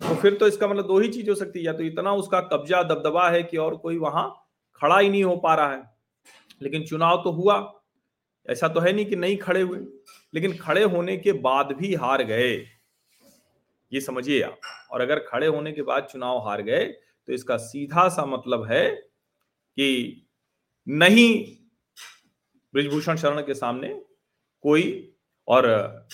तो 0.00 0.14
फिर 0.14 0.34
तो 0.34 0.46
इसका 0.46 0.68
मतलब 0.68 0.86
दो 0.86 0.98
ही 0.98 1.08
चीज़ 1.08 1.28
हो 1.30 1.34
सकती 1.36 1.58
है। 1.58 1.64
या 1.64 1.72
तो 1.72 1.82
इतना 1.84 2.12
उसका 2.14 2.40
कब्जा, 2.42 2.82
दबदबा 2.82 3.28
है 3.30 3.42
कि 3.42 3.56
और 3.56 3.76
कोई 3.76 3.98
वहाँ 3.98 4.24
खड़ा 4.80 4.98
ही 4.98 5.08
नहीं 5.08 5.24
हो 5.24 5.36
पा 5.36 5.54
रहा 5.54 5.72
है। 5.72 5.91
लेकिन 6.62 6.84
चुनाव 6.86 7.22
तो 7.24 7.30
हुआ। 7.32 7.56
ऐसा 8.48 8.68
तो 8.68 8.80
है 8.80 8.92
नहीं 8.92 9.06
कि 9.06 9.16
नहीं 9.16 9.36
खड़े 9.36 9.60
हुए, 9.60 9.78
लेकिन 10.34 10.56
खड़े 10.56 10.82
होने 10.84 11.16
के 11.16 11.32
बाद 11.40 11.72
भी 11.72 11.94
हार 11.94 12.22
गए। 12.24 12.54
ये 13.92 14.00
समझिए 14.00 14.40
आप। 14.42 14.60
और 14.90 15.00
अगर 15.00 15.18
खड़े 15.22 15.46
होने 15.46 15.72
के 15.72 15.82
बाद 15.82 16.08
चुनाव 16.12 16.38
हार 16.38 16.62
गए 16.62 16.84
तो 16.84 17.32
इसका 17.32 17.56
सीधा 17.56 18.08
सा 18.08 18.24
मतलब 18.26 18.64
है 18.64 18.90
कि 18.90 20.26
नहीं 20.86 21.44
ब्रिजभूषण 22.74 23.16
शरण 23.16 23.40
के 23.40 23.54
सामने 23.54 23.88
कोई 24.64 25.08
और 25.48 25.66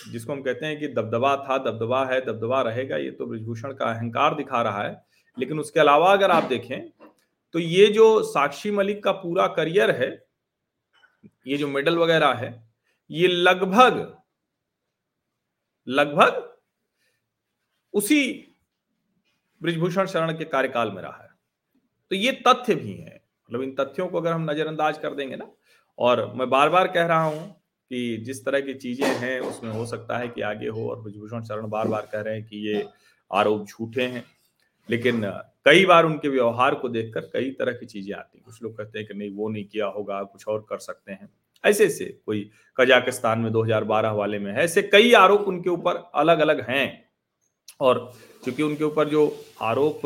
जिसको 0.09 0.33
हम 0.33 0.43
कहते 0.43 0.67
हैं 0.67 0.79
कि 0.81 0.89
दबदबा 0.89 1.35
था, 1.39 1.59
दबदबा 1.59 2.05
है, 2.07 2.21
दबदबा 2.21 2.61
रहेगा, 2.63 2.97
ये 2.97 3.11
तो 3.11 3.27
ब्रिजभूषण 3.27 3.73
का 3.73 3.85
अहंकार 3.87 4.35
दिखा 4.35 4.63
रहा 4.63 4.83
है। 4.83 5.03
लेकिन 5.37 5.61
उसके 5.61 5.81
अलावा 5.81 6.13
अगर 6.13 6.31
आप 6.31 6.45
देखें 6.45 6.89
तो 7.55 7.59
ये 7.59 7.87
जो 7.87 8.23
साक्षी 8.23 8.71
मलिक 8.71 9.03
का 9.05 9.13
पूरा 9.15 9.47
करियर 9.49 9.91
है 9.93 10.11
ये 11.47 11.57
जो 11.57 11.69
मेडल 11.69 11.99
वगैरह 11.99 12.33
है, 12.33 12.69
ये 13.11 13.29
लगभग 13.29 14.15
लगभग 15.87 16.45
उसी 17.95 18.21
ब्रिजभूषण 19.61 20.07
शरण 20.07 20.39
के 20.39 20.45
कार्यकाल 20.45 20.91
में 20.91 21.03
रहा 21.03 21.23
है। 21.23 21.29
तो 22.11 22.17
ये 22.17 22.33
तथ्य 22.49 22.75
भी 22.75 22.93
है। 22.93 23.15
मतलब 23.15 23.63
इन 23.63 23.75
तथ्यों 23.75 24.09
को 24.09 24.19
अगर 24.19 24.33
हम 24.33 24.51
नजरअंदाज 24.51 24.99
कर 24.99 25.15
देंगे 25.15 25.37
ना, 25.37 25.51
और 25.99 26.33
मैं 26.35 26.51
बार 26.51 26.69
बार 26.69 26.89
कह 26.89 27.07
रहा 27.07 27.25
हूँ 27.25 27.49
कि 27.91 28.17
जिस 28.17 28.45
तरह 28.45 28.61
की 28.61 28.75
चीज़ें 28.75 29.07
हैं, 29.07 29.41
उसमें 29.41 29.71
हो 29.71 29.87
सकता 29.87 30.19
है 30.19 30.29
कि 30.29 30.41
आगे 30.41 30.69
हो 30.69 30.89
और 30.91 31.01
ब्रिजभूषण 31.03 31.43
शरण 31.43 31.69
बार 31.69 31.89
बार 31.89 32.09
कह 32.13 32.21
रहे 32.21 32.35
हैं 32.35 32.45
कि 32.47 32.69
ये 32.69 32.87
आरोप 33.31 33.67
झूठे 33.67 34.03
हैं। 34.03 34.25
लेकिन 34.91 35.23
कई 35.65 35.85
बार 35.87 36.05
उनके 36.05 36.29
व्यवहार 36.29 36.75
को 36.75 36.89
देखकर 36.89 37.21
कई 37.21 37.51
तरह 37.51 37.73
की 37.73 37.87
चीज़ें 37.87 38.15
आती 38.15 38.39
हैं। 38.39 38.45
कुछ 38.45 38.63
लोग 38.63 38.79
कहते 38.79 38.99
हैं 38.99 39.09
कि 39.09 39.15
नहीं, 39.15 39.31
वो 39.31 39.49
नहीं 39.49 39.65
किया 39.65 39.87
होगा, 39.87 40.23
कुछ 40.23 40.49
और 40.49 40.67
कर 40.71 40.79
सकते 40.79 41.13
हैं। 41.13 41.29
ऐसे 41.65 41.87
ऐसे 41.87 42.21
कोई 42.27 42.51
कजाकिस्तान 42.81 43.39
में 43.39 43.53
2012 43.53 44.11
वाले 44.11 44.39
में 44.39 44.53
है, 44.53 44.59
ऐसे 44.59 44.83
कई 44.83 45.13
आरोप 45.13 45.41
उनके 45.41 45.71
ऊपर 45.71 46.11
अलग 46.15 46.39
अलग 46.39 46.71
हैं। 46.71 47.09
और 47.81 48.13
क्योंकि 48.45 48.63
उनके 48.63 48.85
ऊपर 48.85 49.09
जो 49.09 49.37
आरोप 49.63 50.01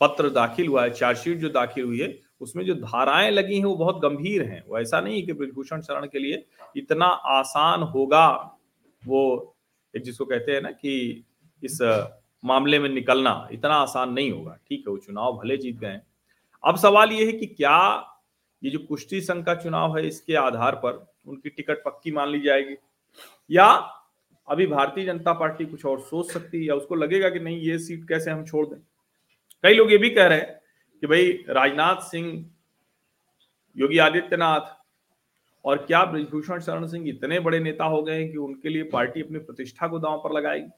पत्र 0.00 0.30
दाखिल 0.30 0.66
हुआ 0.66 0.82
है, 0.82 0.90
चार्जशीट 0.90 1.38
जो 1.38 1.48
दाखिल 1.48 1.84
हुई 1.84 2.00
है, 2.00 2.18
उसमें 2.40 2.64
जो 2.64 2.74
धाराएँ 2.74 3.30
लगी 3.30 3.58
हैं, 3.58 3.64
वो 3.64 3.76
बहुत 3.76 4.00
गंभीर 4.02 4.42
हैं। 4.42 4.64
वो 4.68 4.78
ऐसा 4.78 5.00
नहीं 5.00 5.26
कि 5.26 5.32
ब्रिजभूषण 5.32 5.80
शरण 5.80 6.06
के 6.06 6.18
लिए 6.18 6.44
इतना 6.76 7.06
आसान 7.06 7.82
होगा। 7.82 8.58
वो 9.06 9.56
एक 9.96 10.02
जिसको 10.02 10.24
कहते 10.24 10.52
हैं 10.52 10.60
ना 10.60 10.70
कि 10.70 11.24
इस 11.62 11.78
मामले 12.44 12.78
में 12.78 12.88
निकलना 12.88 13.48
इतना 13.52 13.74
आसान 13.74 14.12
नहीं 14.12 14.30
होगा। 14.30 14.58
ठीक 14.68 14.80
है, 14.80 14.90
वो 14.90 14.98
चुनाव 14.98 15.38
भले 15.38 15.56
जीत 15.56 15.76
गए। 15.76 16.00
अब 16.64 16.76
सवाल 16.76 17.12
ये 17.12 17.26
है 17.26 17.32
कि 17.32 17.46
क्या 17.46 18.10
ये 18.64 18.70
जो 18.70 18.78
कुश्ती 18.78 19.20
संघ 19.20 19.46
का 19.46 19.54
चुनाव 19.54 19.98
है, 19.98 20.08
इसके 20.08 20.34
आधार 20.34 20.74
पर 20.74 21.14
उनकी 21.26 21.48
टिकट 21.48 21.84
पक्की 21.84 22.12
मान 22.12 22.28
ली 22.28 22.40
जाएगी? 22.40 22.76
या 23.50 23.66
अभी 24.48 24.66
भारतीय 24.66 25.04
जनता 25.04 25.32
पार्टी 25.32 25.64
कुछ 25.64 25.86
और 25.86 26.00
सोच 26.00 26.30
सकती 26.30 26.58
है, 26.58 26.64
या 26.64 26.74
उसको 26.74 26.94
लगेगा 26.94 27.30
कि 27.30 27.40
नहीं, 27.40 27.60
ये 27.60 27.78
सीट 27.78 28.08
कैसे 28.08 28.30
हम 28.30 28.44
छोड़ 28.44 28.66
दें? 28.66 28.76
कई 29.62 29.74
लोग 29.74 29.92
ये 29.92 29.98
भी 29.98 30.10
कह 30.10 30.26
रहे 30.26 30.38
हैं 30.38 30.60
कि 31.00 31.06
भाई, 31.06 31.44
राजनाथ 31.48 31.96
सिंह, 31.96 32.50
योगी 33.76 33.98
आदित्यनाथ 33.98 34.84
और 35.64 35.76
क्या 35.76 36.04
ब्रजभूषण 36.04 36.60
शरण 36.60 36.86
सिंह 36.86 37.08
इतने 37.08 37.40
बड़े 37.40 37.60
नेता 37.60 37.84
हो 37.84 38.02
गए 38.02 38.20
हैं 38.20 38.30
कि 38.30 38.36
उनके 38.36 38.68
लिए 38.68 38.82
पार्टी 38.82 39.22
अपनी 39.22 39.38
प्रतिष्ठा 39.38 39.88
को 39.88 39.98
दांव 39.98 40.18
पर 40.18 40.32
लगाएगी? 40.32 40.68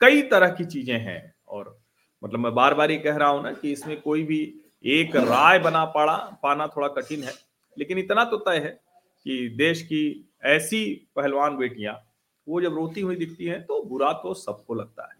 कई 0.00 0.22
तरह 0.22 0.48
की 0.50 0.64
चीज़ें 0.66 0.98
हैं। 0.98 1.34
और 1.48 1.76
मतलब 2.22 2.40
मैं 2.40 2.54
बार 2.54 2.74
बार 2.74 2.90
ये 2.90 2.98
कह 2.98 3.16
रहा 3.16 3.28
हूँ 3.28 3.42
ना 3.42 3.52
कि 3.52 3.72
इसमें 3.72 4.00
कोई 4.00 4.22
भी 4.22 4.40
एक 4.84 5.16
राय 5.16 5.58
बना 5.58 5.84
पाना 5.86 6.16
पाना 6.42 6.66
थोड़ा 6.66 6.88
कठिन 6.90 7.22
है। 7.22 7.32
लेकिन 7.76 7.98
इतना 7.98 8.24
तो 8.24 8.36
तय 8.38 8.58
है 8.58 8.70
कि 9.26 9.48
देश 9.58 9.82
की 9.82 10.30
ऐसी 10.46 10.84
पहलवान 11.16 11.56
बेटियाँ, 11.56 11.94
वो 12.46 12.60
जब 12.60 12.74
रोती 12.74 13.00
हुई 13.00 13.16
दिखती 13.16 13.44
हैं 13.44 13.62
तो 13.62 13.82
बुरा 13.82 14.12
तो 14.12 14.34
सबको 14.36 14.74
लगता 14.74 15.02
है। 15.04 15.16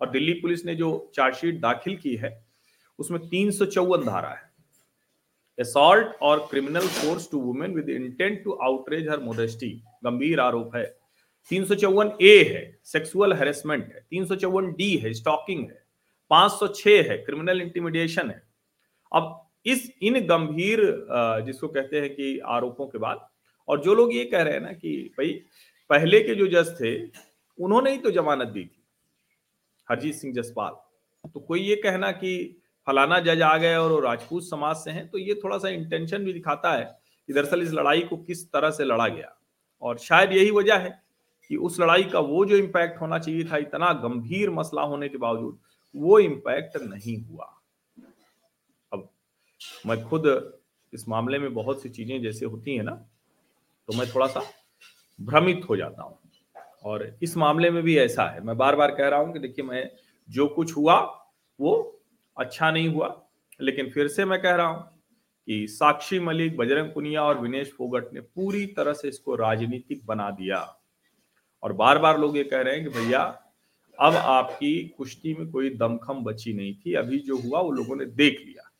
और 0.00 0.10
दिल्ली 0.10 0.32
पुलिस 0.32 0.64
ने 0.66 0.74
जो 0.74 1.10
चार्जशीट 1.14 1.60
दाखिल 1.60 1.96
की 1.96 2.14
है, 2.16 2.32
उसमें 2.98 3.20
तीन 3.28 3.50
सौ 3.50 3.64
चौवन 3.66 4.04
धारा 4.04 4.28
है। 4.28 4.52
असॉल्ट 5.58 6.16
और 6.22 6.46
criminal 6.50 6.86
force 6.90 7.30
to 7.30 7.40
women 7.40 7.74
with 7.74 7.88
intent 7.90 8.42
to 8.44 8.52
outrage 8.64 9.08
her 9.08 9.20
modesty 9.20 9.70
गंभीर 10.04 10.40
आरोप 10.40 10.76
है। 10.76 10.84
तीन 11.50 11.64
सौ 11.64 11.74
चौवन 11.74 12.10
ए 12.22 12.36
है 12.44 12.62
सेक्सुअल 12.84 13.32
हेरेसमेंट 13.34 13.84
है, 13.84 14.00
तीन 14.00 14.24
सौ 14.26 14.36
चौवन 14.36 14.70
डी 14.72 14.94
है 14.96 15.12
स्टॉकिंग 15.14 15.60
है, 15.60 15.82
पाँच 16.30 16.52
सौ 16.52 16.66
छह 16.68 17.10
है 17.10 17.16
क्रिमिनल 17.18 17.60
इंटिमिडेशन 17.62 18.30
है। 18.30 18.42
अब 19.12 19.40
इस 19.66 19.90
इन 20.02 20.20
गंभीर 20.26 20.80
जिसको 21.46 21.68
कहते 21.68 22.00
हैं 22.00 22.14
कि 22.14 22.38
आरोपों 22.38 22.86
के 22.86 22.98
बाद, 22.98 23.28
और 23.68 23.80
जो 23.82 23.94
लोग 23.94 24.14
ये 24.14 24.24
कह 24.24 24.42
रहे 24.42 24.54
हैं 24.54 24.60
ना 24.60 24.72
कि 24.72 24.96
भाई, 25.18 25.30
पहले 25.90 26.20
के 26.20 26.34
जो 26.34 26.46
जज 26.48 26.74
थे, 26.80 26.96
उन्होंने 27.58 27.90
ही 27.90 27.98
तो 27.98 28.10
जमानत 28.10 28.48
दी 28.48 28.64
थी, 28.64 28.82
हरजीत 29.88 30.14
सिंह 30.14 30.34
जसपाल। 30.34 31.28
तो 31.28 31.40
कोई 31.40 31.60
ये 31.60 31.76
कहना 31.76 32.10
कि 32.12 32.60
फलाना 32.86 33.18
जज 33.20 33.42
आ 33.42 33.56
गए 33.58 33.74
और 33.76 33.90
वो 33.92 33.98
राजपूत 34.00 34.44
समाज 34.44 34.76
से 34.76 34.90
हैं 34.90 35.06
तो 35.10 35.18
ये 35.18 35.34
थोड़ा 35.34 35.58
सा 35.58 35.68
इंटेंशन 35.70 36.24
भी 36.24 36.32
दिखाता 36.32 36.72
है 36.72 36.84
कि 37.28 37.32
दरअसल 37.32 37.62
इस 37.62 37.72
लड़ाई 37.72 38.00
को 38.02 38.16
किस 38.18 38.46
तरह 38.52 38.70
से 38.70 38.84
लड़ा 38.84 39.06
गया। 39.08 39.34
और 39.82 39.98
शायद 39.98 40.32
यही 40.32 40.50
वजह 40.52 40.76
है 40.76 40.90
कि 41.50 41.56
उस 41.56 41.80
लड़ाई 41.80 42.04
का 42.04 42.18
वो 42.18 42.44
जो 42.44 42.56
इम्पैक्ट 42.56 43.00
होना 43.00 43.18
चाहिए 43.18 43.44
था, 43.44 43.56
इतना 43.56 43.92
गंभीर 43.92 44.50
मसला 44.50 44.82
होने 44.82 45.08
के 45.08 45.18
बावजूद 45.18 45.58
वो 45.94 46.18
इम्पैक्ट 46.18 46.76
नहीं 46.82 47.16
हुआ। 47.24 47.44
अब 48.92 49.08
मैं 49.86 50.02
खुद 50.04 50.26
इस 50.92 51.08
मामले 51.08 51.38
में 51.38 51.54
बहुत 51.54 51.82
सी 51.82 51.88
चीज़ें 51.88 52.20
जैसे 52.22 52.46
होती 52.46 52.76
है 52.76 52.82
ना 52.82 52.92
तो 53.88 53.98
मैं 53.98 54.06
थोड़ा 54.14 54.26
सा 54.26 54.42
भ्रमित 55.20 55.66
हो 55.68 55.76
जाता 55.76 56.02
हूँ। 56.02 56.18
और 56.84 57.18
इस 57.22 57.36
मामले 57.36 57.70
में 57.70 57.82
भी 57.82 57.96
ऐसा 57.98 58.24
है। 58.24 58.40
मैं 58.40 58.56
बार 58.56 58.76
बार 58.76 58.90
कह 58.90 59.08
रहा 59.08 59.20
हूँ 59.20 59.32
कि 59.32 59.38
देखिए, 59.38 59.64
मैं 59.64 59.90
जो 60.30 60.46
कुछ 60.46 60.76
हुआ, 60.76 60.98
वो 61.60 62.02
अच्छा 62.36 62.70
नहीं 62.70 62.88
हुआ। 62.88 63.08
लेकिन 63.60 63.90
फिर 63.90 64.08
से 64.08 64.24
मैं 64.24 64.40
कह 64.42 64.54
रहा 64.54 64.66
हूँ 64.66 64.82
कि 65.48 65.66
साक्षी 65.68 66.18
मलिक, 66.20 66.56
बजरंग 66.56 66.90
पुनिया 66.90 67.22
और 67.22 67.38
विनेश 67.38 67.72
फोगट 67.78 68.12
ने 68.12 68.20
पूरी 68.20 68.66
तरह 68.66 68.92
से 68.92 69.08
इसको 69.08 69.34
राजनीतिक 69.34 70.06
बना 70.06 70.30
दिया। 70.30 70.60
और 71.64 71.72
बार 71.72 71.98
बार 71.98 72.18
लोग 72.20 72.36
ये 72.36 72.44
कह 72.44 72.60
रहे 72.60 72.74
हैं 72.74 72.84
कि 72.84 72.90
भैया, 72.90 73.20
अब 73.98 74.16
आपकी 74.16 74.72
कुश्ती 74.98 75.34
में 75.34 75.50
कोई 75.50 75.70
दमखम 75.70 76.22
बची 76.24 76.52
नहीं 76.52 76.74
थी, 76.76 76.94
अभी 76.94 77.18
जो 77.18 77.36
हुआ 77.36 77.60
वो 77.60 77.70
लोगों 77.70 77.96
ने 77.96 78.04
देख 78.06 78.40
लिया। 78.46 78.70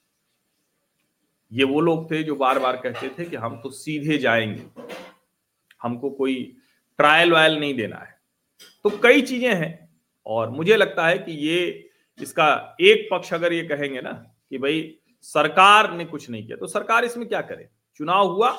ये 1.53 1.65
वो 1.65 1.81
लोग 1.81 2.11
थे 2.11 2.23
जो 2.23 2.35
बार 2.37 2.59
बार 2.59 2.77
कहते 2.77 3.09
थे 3.19 3.25
कि 3.25 3.37
हम 3.37 3.57
तो 3.63 3.71
सीधे 3.71 4.19
जाएँगे, 4.19 4.65
हमको 5.83 6.11
कोई 6.11 6.35
ट्रायल 6.99 7.33
वायल 7.33 7.59
नहीं 7.61 7.75
देना 7.75 7.97
है। 7.97 8.19
तो 8.85 8.91
कई 9.03 9.23
चीज़ें 9.23 9.55
हैं 9.55 9.89
और 10.27 10.51
मुझे 10.51 10.77
लगता 10.77 11.07
है 11.07 11.19
कि 11.19 11.33
ये, 11.49 11.91
इसका 12.21 12.77
एक 12.81 13.09
पक्ष 13.13 13.33
अगर 13.35 13.53
ये 13.53 13.63
कहेंगे 13.63 14.01
ना 14.01 14.13
कि 14.51 14.59
भाई, 14.59 14.99
सरकार 15.25 15.93
ने 15.93 16.05
कुछ 16.05 16.29
नहीं 16.31 16.47
किया 16.47 16.57
तो 16.57 16.67
सरकार 16.67 17.05
इसमें 17.05 17.29
क्या 17.29 17.41
करे? 17.41 17.69
चुनाव 17.97 18.33
हुआ 18.33 18.57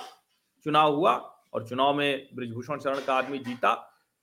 चुनाव 0.66 0.96
हुआ 0.96 1.14
और 1.54 1.68
चुनाव 1.68 1.94
में 1.94 2.28
ब्रिजभूषण 2.36 2.80
शरण 2.80 3.00
का 3.00 3.14
आदमी 3.14 3.38
जीता 3.38 3.74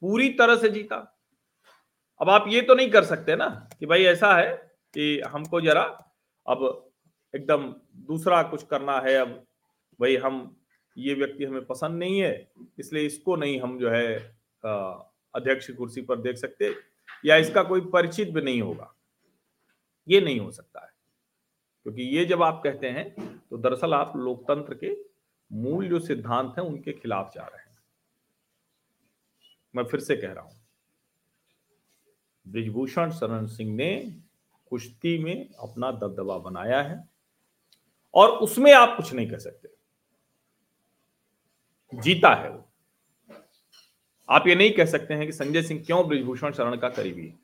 पूरी 0.02 0.28
तरह 0.30 0.56
से 0.56 0.68
जीता। 0.68 0.96
अब 2.20 2.30
आप 2.30 2.44
ये 2.48 2.60
तो 2.62 2.74
नहीं 2.74 2.90
कर 2.90 3.04
सकते 3.04 3.36
ना 3.36 3.48
कि 3.80 3.86
भाई 3.86 4.04
ऐसा 4.04 4.34
है 4.36 4.50
कि 4.94 5.20
हमको 5.26 5.60
जरा 5.60 5.82
अब 6.46 6.90
एकदम 7.34 7.64
दूसरा 8.06 8.42
कुछ 8.42 8.62
करना 8.62 8.98
है, 9.00 9.14
अब 9.14 9.28
भाई 10.00 10.16
हम, 10.16 10.56
ये 10.96 11.14
व्यक्ति 11.14 11.44
हमें 11.44 11.64
पसंद 11.64 11.98
नहीं 11.98 12.18
है, 12.20 12.50
इसलिए 12.78 13.06
इसको 13.06 13.36
नहीं 13.36 13.60
हम 13.60 13.78
जो 13.78 13.90
है 13.90 14.16
अध्यक्ष 15.34 15.70
कुर्सी 15.70 16.02
पर 16.02 16.20
देख 16.20 16.36
सकते 16.36 16.74
या 17.24 17.36
इसका 17.36 17.62
कोई 17.62 17.80
परिचित 17.92 18.30
भी 18.30 18.42
नहीं 18.42 18.62
होगा। 18.62 18.92
ये 20.08 20.20
नहीं 20.20 20.40
हो 20.40 20.50
सकता 20.50 20.80
है। 20.80 20.90
क्योंकि 21.86 22.02
ये 22.16 22.24
जब 22.24 22.42
आप 22.42 22.60
कहते 22.64 22.88
हैं 22.88 23.08
तो 23.40 23.58
दरअसल 23.58 23.94
आप 23.94 24.16
लोकतंत्र 24.16 24.74
के 24.74 24.94
मूल 25.50 25.88
जो 25.88 25.98
सिद्धांत 26.00 26.54
हैं, 26.58 26.64
उनके 26.64 26.92
खिलाफ 26.92 27.32
जा 27.34 27.42
रहे 27.42 27.60
हैं। 27.60 27.71
मैं 29.76 29.84
फिर 29.84 30.00
से 30.00 30.16
कह 30.16 30.32
रहा 30.32 30.44
हूँ। 30.44 30.60
ब्रिजभूषण 32.48 33.10
शरण 33.10 33.46
सिंह 33.46 33.74
ने 33.74 34.20
कुश्ती 34.70 35.18
में 35.18 35.48
अपना 35.54 35.92
दबदबा 35.92 36.38
बनाया 36.38 36.82
है 36.82 37.08
और 38.14 38.28
उसमें 38.28 38.72
आप 38.72 38.96
कुछ 38.96 39.12
नहीं 39.12 39.30
कह 39.30 39.38
सकते। 39.38 39.68
जीता 41.94 42.34
है 42.34 42.50
वो। 42.50 42.68
आप 44.30 44.46
ये 44.46 44.54
नहीं 44.54 44.72
कह 44.72 44.84
सकते 44.84 45.14
हैं 45.14 45.26
कि 45.26 45.32
संजय 45.32 45.62
सिंह 45.62 45.82
क्यों 45.86 46.08
ब्रिजभूषण 46.08 46.52
शरण 46.52 46.76
का 46.76 46.88
करीबी 46.88 47.26
है। 47.26 47.38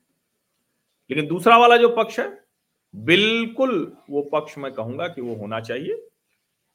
लेकिन 1.11 1.27
दूसरा 1.27 1.59
वाला 1.59 1.77
जो 1.77 1.89
पक्ष 1.89 2.21
है, 2.21 2.45
बिल्कुल 2.97 3.97
वो 4.11 4.23
पक्ष 4.23 4.59
मैं 4.59 4.73
कहूँगा 4.73 5.09
कि 5.09 5.21
वो 5.21 5.35
होना 5.35 5.61
चाहिए। 5.61 6.09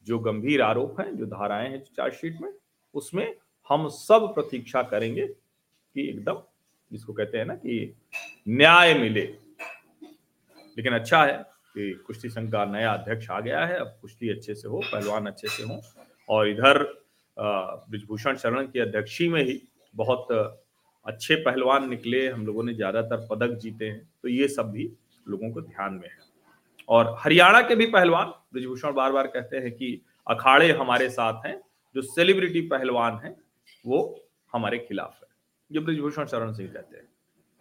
जो 0.06 0.20
गंभीर 0.20 0.62
आरोप 0.62 1.00
हैं, 1.00 1.18
जो 1.18 1.26
धाराएँ 1.26 1.70
हैं 1.70 1.84
चार्जशीट 1.84 2.42
में, 2.42 2.54
उसमें 2.94 3.36
हम 3.70 3.89
सब 3.89 4.34
प्रतीक्षा 4.34 4.84
करेंगे 4.84 5.36
कि 5.95 6.08
एकदम, 6.10 6.41
जिसको 6.91 7.13
कहते 7.13 7.38
हैं 7.38 7.45
ना 7.45 7.56
कि 7.56 7.95
न्याय 8.49 8.93
मिले। 8.93 9.21
लेकिन 10.77 10.93
अच्छा 10.93 11.23
है 11.23 11.38
कि 11.75 11.91
कुश्ती 12.08 12.29
संघ 12.29 12.51
का 12.51 12.65
नया 12.65 12.91
अध्यक्ष 12.93 13.29
आ 13.29 13.39
गया 13.39 13.65
है। 13.65 13.77
अब 13.77 13.97
कुश्ती 14.01 14.29
अच्छे 14.29 14.56
से 14.56 14.67
हो, 14.67 14.82
पहलवान 14.93 15.25
अच्छे 15.25 15.47
से 15.47 15.63
हो। 15.63 15.82
और 16.29 16.47
इधर 16.49 16.84
ब्रिजभूषण 17.38 18.36
शरण 18.38 18.67
की 18.67 18.79
अध्यक्षी 18.79 19.27
में 19.27 19.41
ही 19.43 19.62
बहुत 19.93 20.27
अच्छे 21.06 21.36
पहलवान 21.36 21.89
निकले। 21.89 22.27
हम 22.27 22.45
लोगों 22.45 22.63
ने 22.63 22.73
ज़्यादातर 22.73 23.27
पदक 23.32 23.58
जीते 23.58 23.86
हैं। 23.86 24.10
तो 24.23 24.29
ये 24.29 24.47
सब 24.47 24.71
भी 24.71 24.91
लोगों 25.27 25.51
को 25.51 25.62
ध्यान 25.62 25.93
में 25.93 26.08
है। 26.08 26.17
और 26.89 27.15
हरियाणा 27.19 27.62
के 27.62 27.75
भी 27.75 27.86
पहलवान, 27.86 28.34
ब्रिजभूषण 28.53 28.93
बार 28.93 29.12
बार 29.12 29.27
कहते 29.27 29.58
हैं 29.58 29.71
कि 29.71 29.99
अखाड़े 30.27 30.71
हमारे 30.71 31.10
साथ 31.10 31.45
हैं। 31.45 31.60
जो 31.95 32.01
सेलिब्रिटी 32.01 32.62
पहलवान 32.62 33.19
हैं, 33.23 33.36
वो 33.86 34.19
हमारे 34.53 34.77
खिलाफ 34.77 35.19
है। 35.21 35.27
ये 35.74 35.80
ब्रिजभूषण 35.80 36.26
शरण 36.26 36.54
सिंह 36.54 36.70
कहते 36.70 36.98
हैं। 36.98 37.06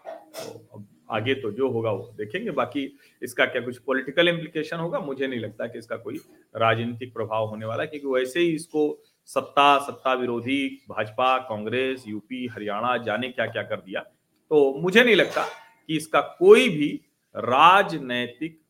तो 0.04 0.58
अब 0.74 0.86
आगे 1.10 1.34
तो 1.34 1.50
जो 1.52 1.68
होगा 1.70 1.90
वो 1.90 2.12
देखेंगे। 2.16 2.50
बाकी 2.50 2.84
इसका 3.22 3.44
क्या 3.46 3.62
कुछ 3.62 3.78
पॉलिटिकल 3.78 4.28
इम्प्लीकेशन 4.28 4.76
होगा? 4.76 4.98
मुझे 4.98 5.26
नहीं 5.26 5.40
लगता 5.40 5.66
कि 5.66 5.78
इसका 5.78 5.96
कोई 5.96 6.16
राजनीतिक 6.56 7.12
प्रभाव 7.14 7.46
होने 7.46 7.66
वाला 7.66 7.84
क्योंकि 7.84 8.06
वैसे 8.08 8.40
ही 8.40 8.54
इसको 8.54 9.02
सत्ता 9.26 9.78
सत्ता 9.78 10.12
विरोधी 10.14 10.84
भाजपा, 10.88 11.38
कांग्रेस, 11.38 12.04
यूपी, 12.08 12.46
हरियाणा, 12.46 12.96
जाने 12.96 13.28
क्या 13.28 13.46
क्या 13.46 13.62
कर 13.62 13.80
दिया। 13.80 14.00
तो 14.50 14.74
मुझे 14.74 15.04
नहीं 15.04 15.16
लगता 15.16 15.44
कि 15.88 15.96
इसका 15.96 16.20
कोई 16.38 16.68
भी 16.68 16.88
राजनैतिक 17.34 18.60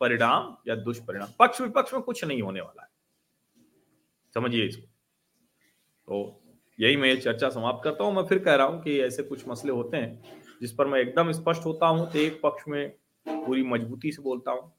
परिणाम 0.00 0.56
या 0.68 0.74
दुष्परिणाम 0.74 1.28
पक्ष 1.38 1.60
विपक्ष 1.60 1.94
में 1.94 2.02
कुछ 2.02 2.24
नहीं 2.24 2.42
होने 2.42 2.60
वाला 2.60 2.82
है। 2.82 2.88
समझिए 4.34 4.66
इसको। 4.66 4.86
तो 6.08 6.39
यही 6.80 6.96
मैं 6.96 7.08
ये 7.08 7.16
चर्चा 7.16 7.48
समाप्त 7.50 7.80
करता 7.84 8.04
हूँ। 8.04 8.14
मैं 8.14 8.22
फिर 8.24 8.38
कह 8.38 8.54
रहा 8.54 8.66
हूँ 8.66 8.82
कि 8.82 8.98
ऐसे 9.00 9.22
कुछ 9.22 9.46
मसले 9.48 9.72
होते 9.72 9.96
हैं 9.96 10.38
जिस 10.60 10.72
पर 10.72 10.86
मैं 10.86 11.00
एकदम 11.00 11.32
स्पष्ट 11.32 11.64
होता 11.64 11.86
हूँ 11.86 12.10
तो 12.12 12.18
एक 12.18 12.40
पक्ष 12.42 12.68
में 12.68 12.88
पूरी 13.26 13.62
मजबूती 13.62 14.12
से 14.12 14.22
बोलता 14.22 14.52
हूँ। 14.52 14.72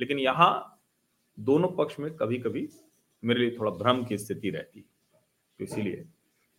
लेकिन 0.00 0.18
यहाँ 0.18 0.52
दोनों 1.38 1.68
पक्ष 1.68 1.98
में 2.00 2.10
कभी 2.16 2.38
कभी 2.38 2.68
मेरे 3.22 3.40
लिए 3.40 3.56
थोड़ा 3.58 3.70
भ्रम 3.72 4.04
की 4.04 4.18
स्थिति 4.18 4.50
रहती 4.50 4.78
है। 4.78 4.86
तो 5.60 5.64
इसीलिए 5.64 6.04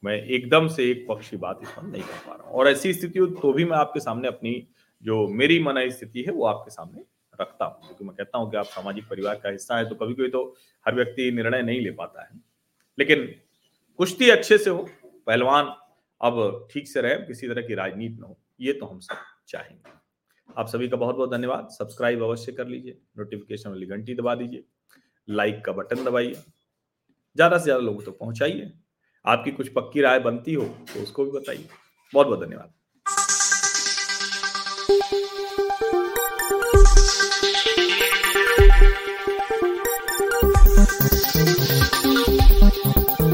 मैं 0.04 0.15
एकदम 0.15 0.67
से 0.67 0.89
एक 0.91 1.06
पक्ष 1.10 1.30
की 1.30 1.38
बात 1.38 1.60
इस 1.63 1.69
पर 1.69 1.84
नहीं 1.84 2.01
कर 2.01 2.27
पा 2.27 2.36
रहा 2.36 2.47
हूँ। 2.47 2.54
और 2.54 2.67
ऐसी 2.67 2.93
स्थिति 2.93 3.19
हो 3.19 3.27
तो 3.27 3.54
भी 3.54 3.65
मैं 3.65 3.77
आपके 3.77 3.99
सामने 3.99 4.27
अपनी 4.27 4.56
जो 5.04 5.27
मेरी 5.30 5.60
मना 5.63 5.88
स्थिति 5.89 6.21
है, 6.21 6.32
वो 6.34 6.45
आपके 6.45 6.71
सामने 6.71 7.04
रखता 7.41 7.65
हूँ। 7.65 7.82
क्योंकि 7.82 8.06
मैं 8.06 8.15
कहता 8.15 8.38
हूँ 8.38 8.49
कि 8.51 8.58
आप 8.58 8.65
सामाजिक 8.67 9.08
परिवार 9.10 9.36
का 9.36 9.49
हिस्सा 9.49 9.77
है 9.77 9.89
तो 9.89 9.95
कभी 9.95 10.13
कभी 10.13 10.30
तो 10.30 10.43
हर 10.86 10.95
व्यक्ति 10.95 11.32
निर्णय 11.32 11.62
नहीं 11.62 11.82
ले 11.82 11.91
पाता 11.91 12.23
है। 12.23 12.39
लेकिन 12.97 13.27
कुश्ती 13.99 14.30
अच्छे 14.30 14.58
से 14.58 14.69
हो, 14.69 14.88
पहलवान 15.27 15.65
अब 16.21 16.67
ठीक 16.71 16.88
से 16.88 17.01
रहे, 17.01 17.15
किसी 17.17 17.47
तरह 17.47 17.62
की 17.62 17.75
राजनीति 17.75 18.17
न 18.19 18.23
हो, 18.23 18.38
ये 18.62 18.73
तो 18.73 18.86
हम 18.86 18.99
सब 18.99 19.17
चाहेंगे। 19.49 19.91
आप 20.49 20.67
सभी 20.67 20.88
का 20.89 20.97
बहुत 20.97 21.15
बहुत 21.15 21.32
धन्यवाद। 21.32 21.67
सब्सक्राइब 21.71 22.23
अवश्य 22.23 22.51
कर 22.51 22.67
लीजिए 22.67 22.97
नोटिफिकेशन 23.17 23.69
वाली 23.69 23.86
घंटी 23.88 24.15
दबा 24.15 24.36
दीजिए 24.36 24.63
लाइक 25.27 25.63
का 25.65 25.71
बटन 25.73 26.04
दबाइए, 26.04 26.34
ज़्यादा 27.36 27.58
से 27.58 27.63
ज़्यादा 27.63 27.82
लोगों 27.82 27.99
तक 27.99 28.06
तो 28.06 28.12
पहुंचाइए। 28.13 28.71
आपकी 29.25 29.51
कुछ 29.51 29.69
पक्की 29.73 30.01
राय 30.01 30.19
बनती 30.19 30.54
हो 30.54 30.65
तो 30.93 31.04
उसको 31.04 31.25
भी 31.25 31.32
बताइए। 31.32 31.67
बहुत 32.13 32.27
बहुत 32.27 32.39
धन्यवाद. 32.39 32.73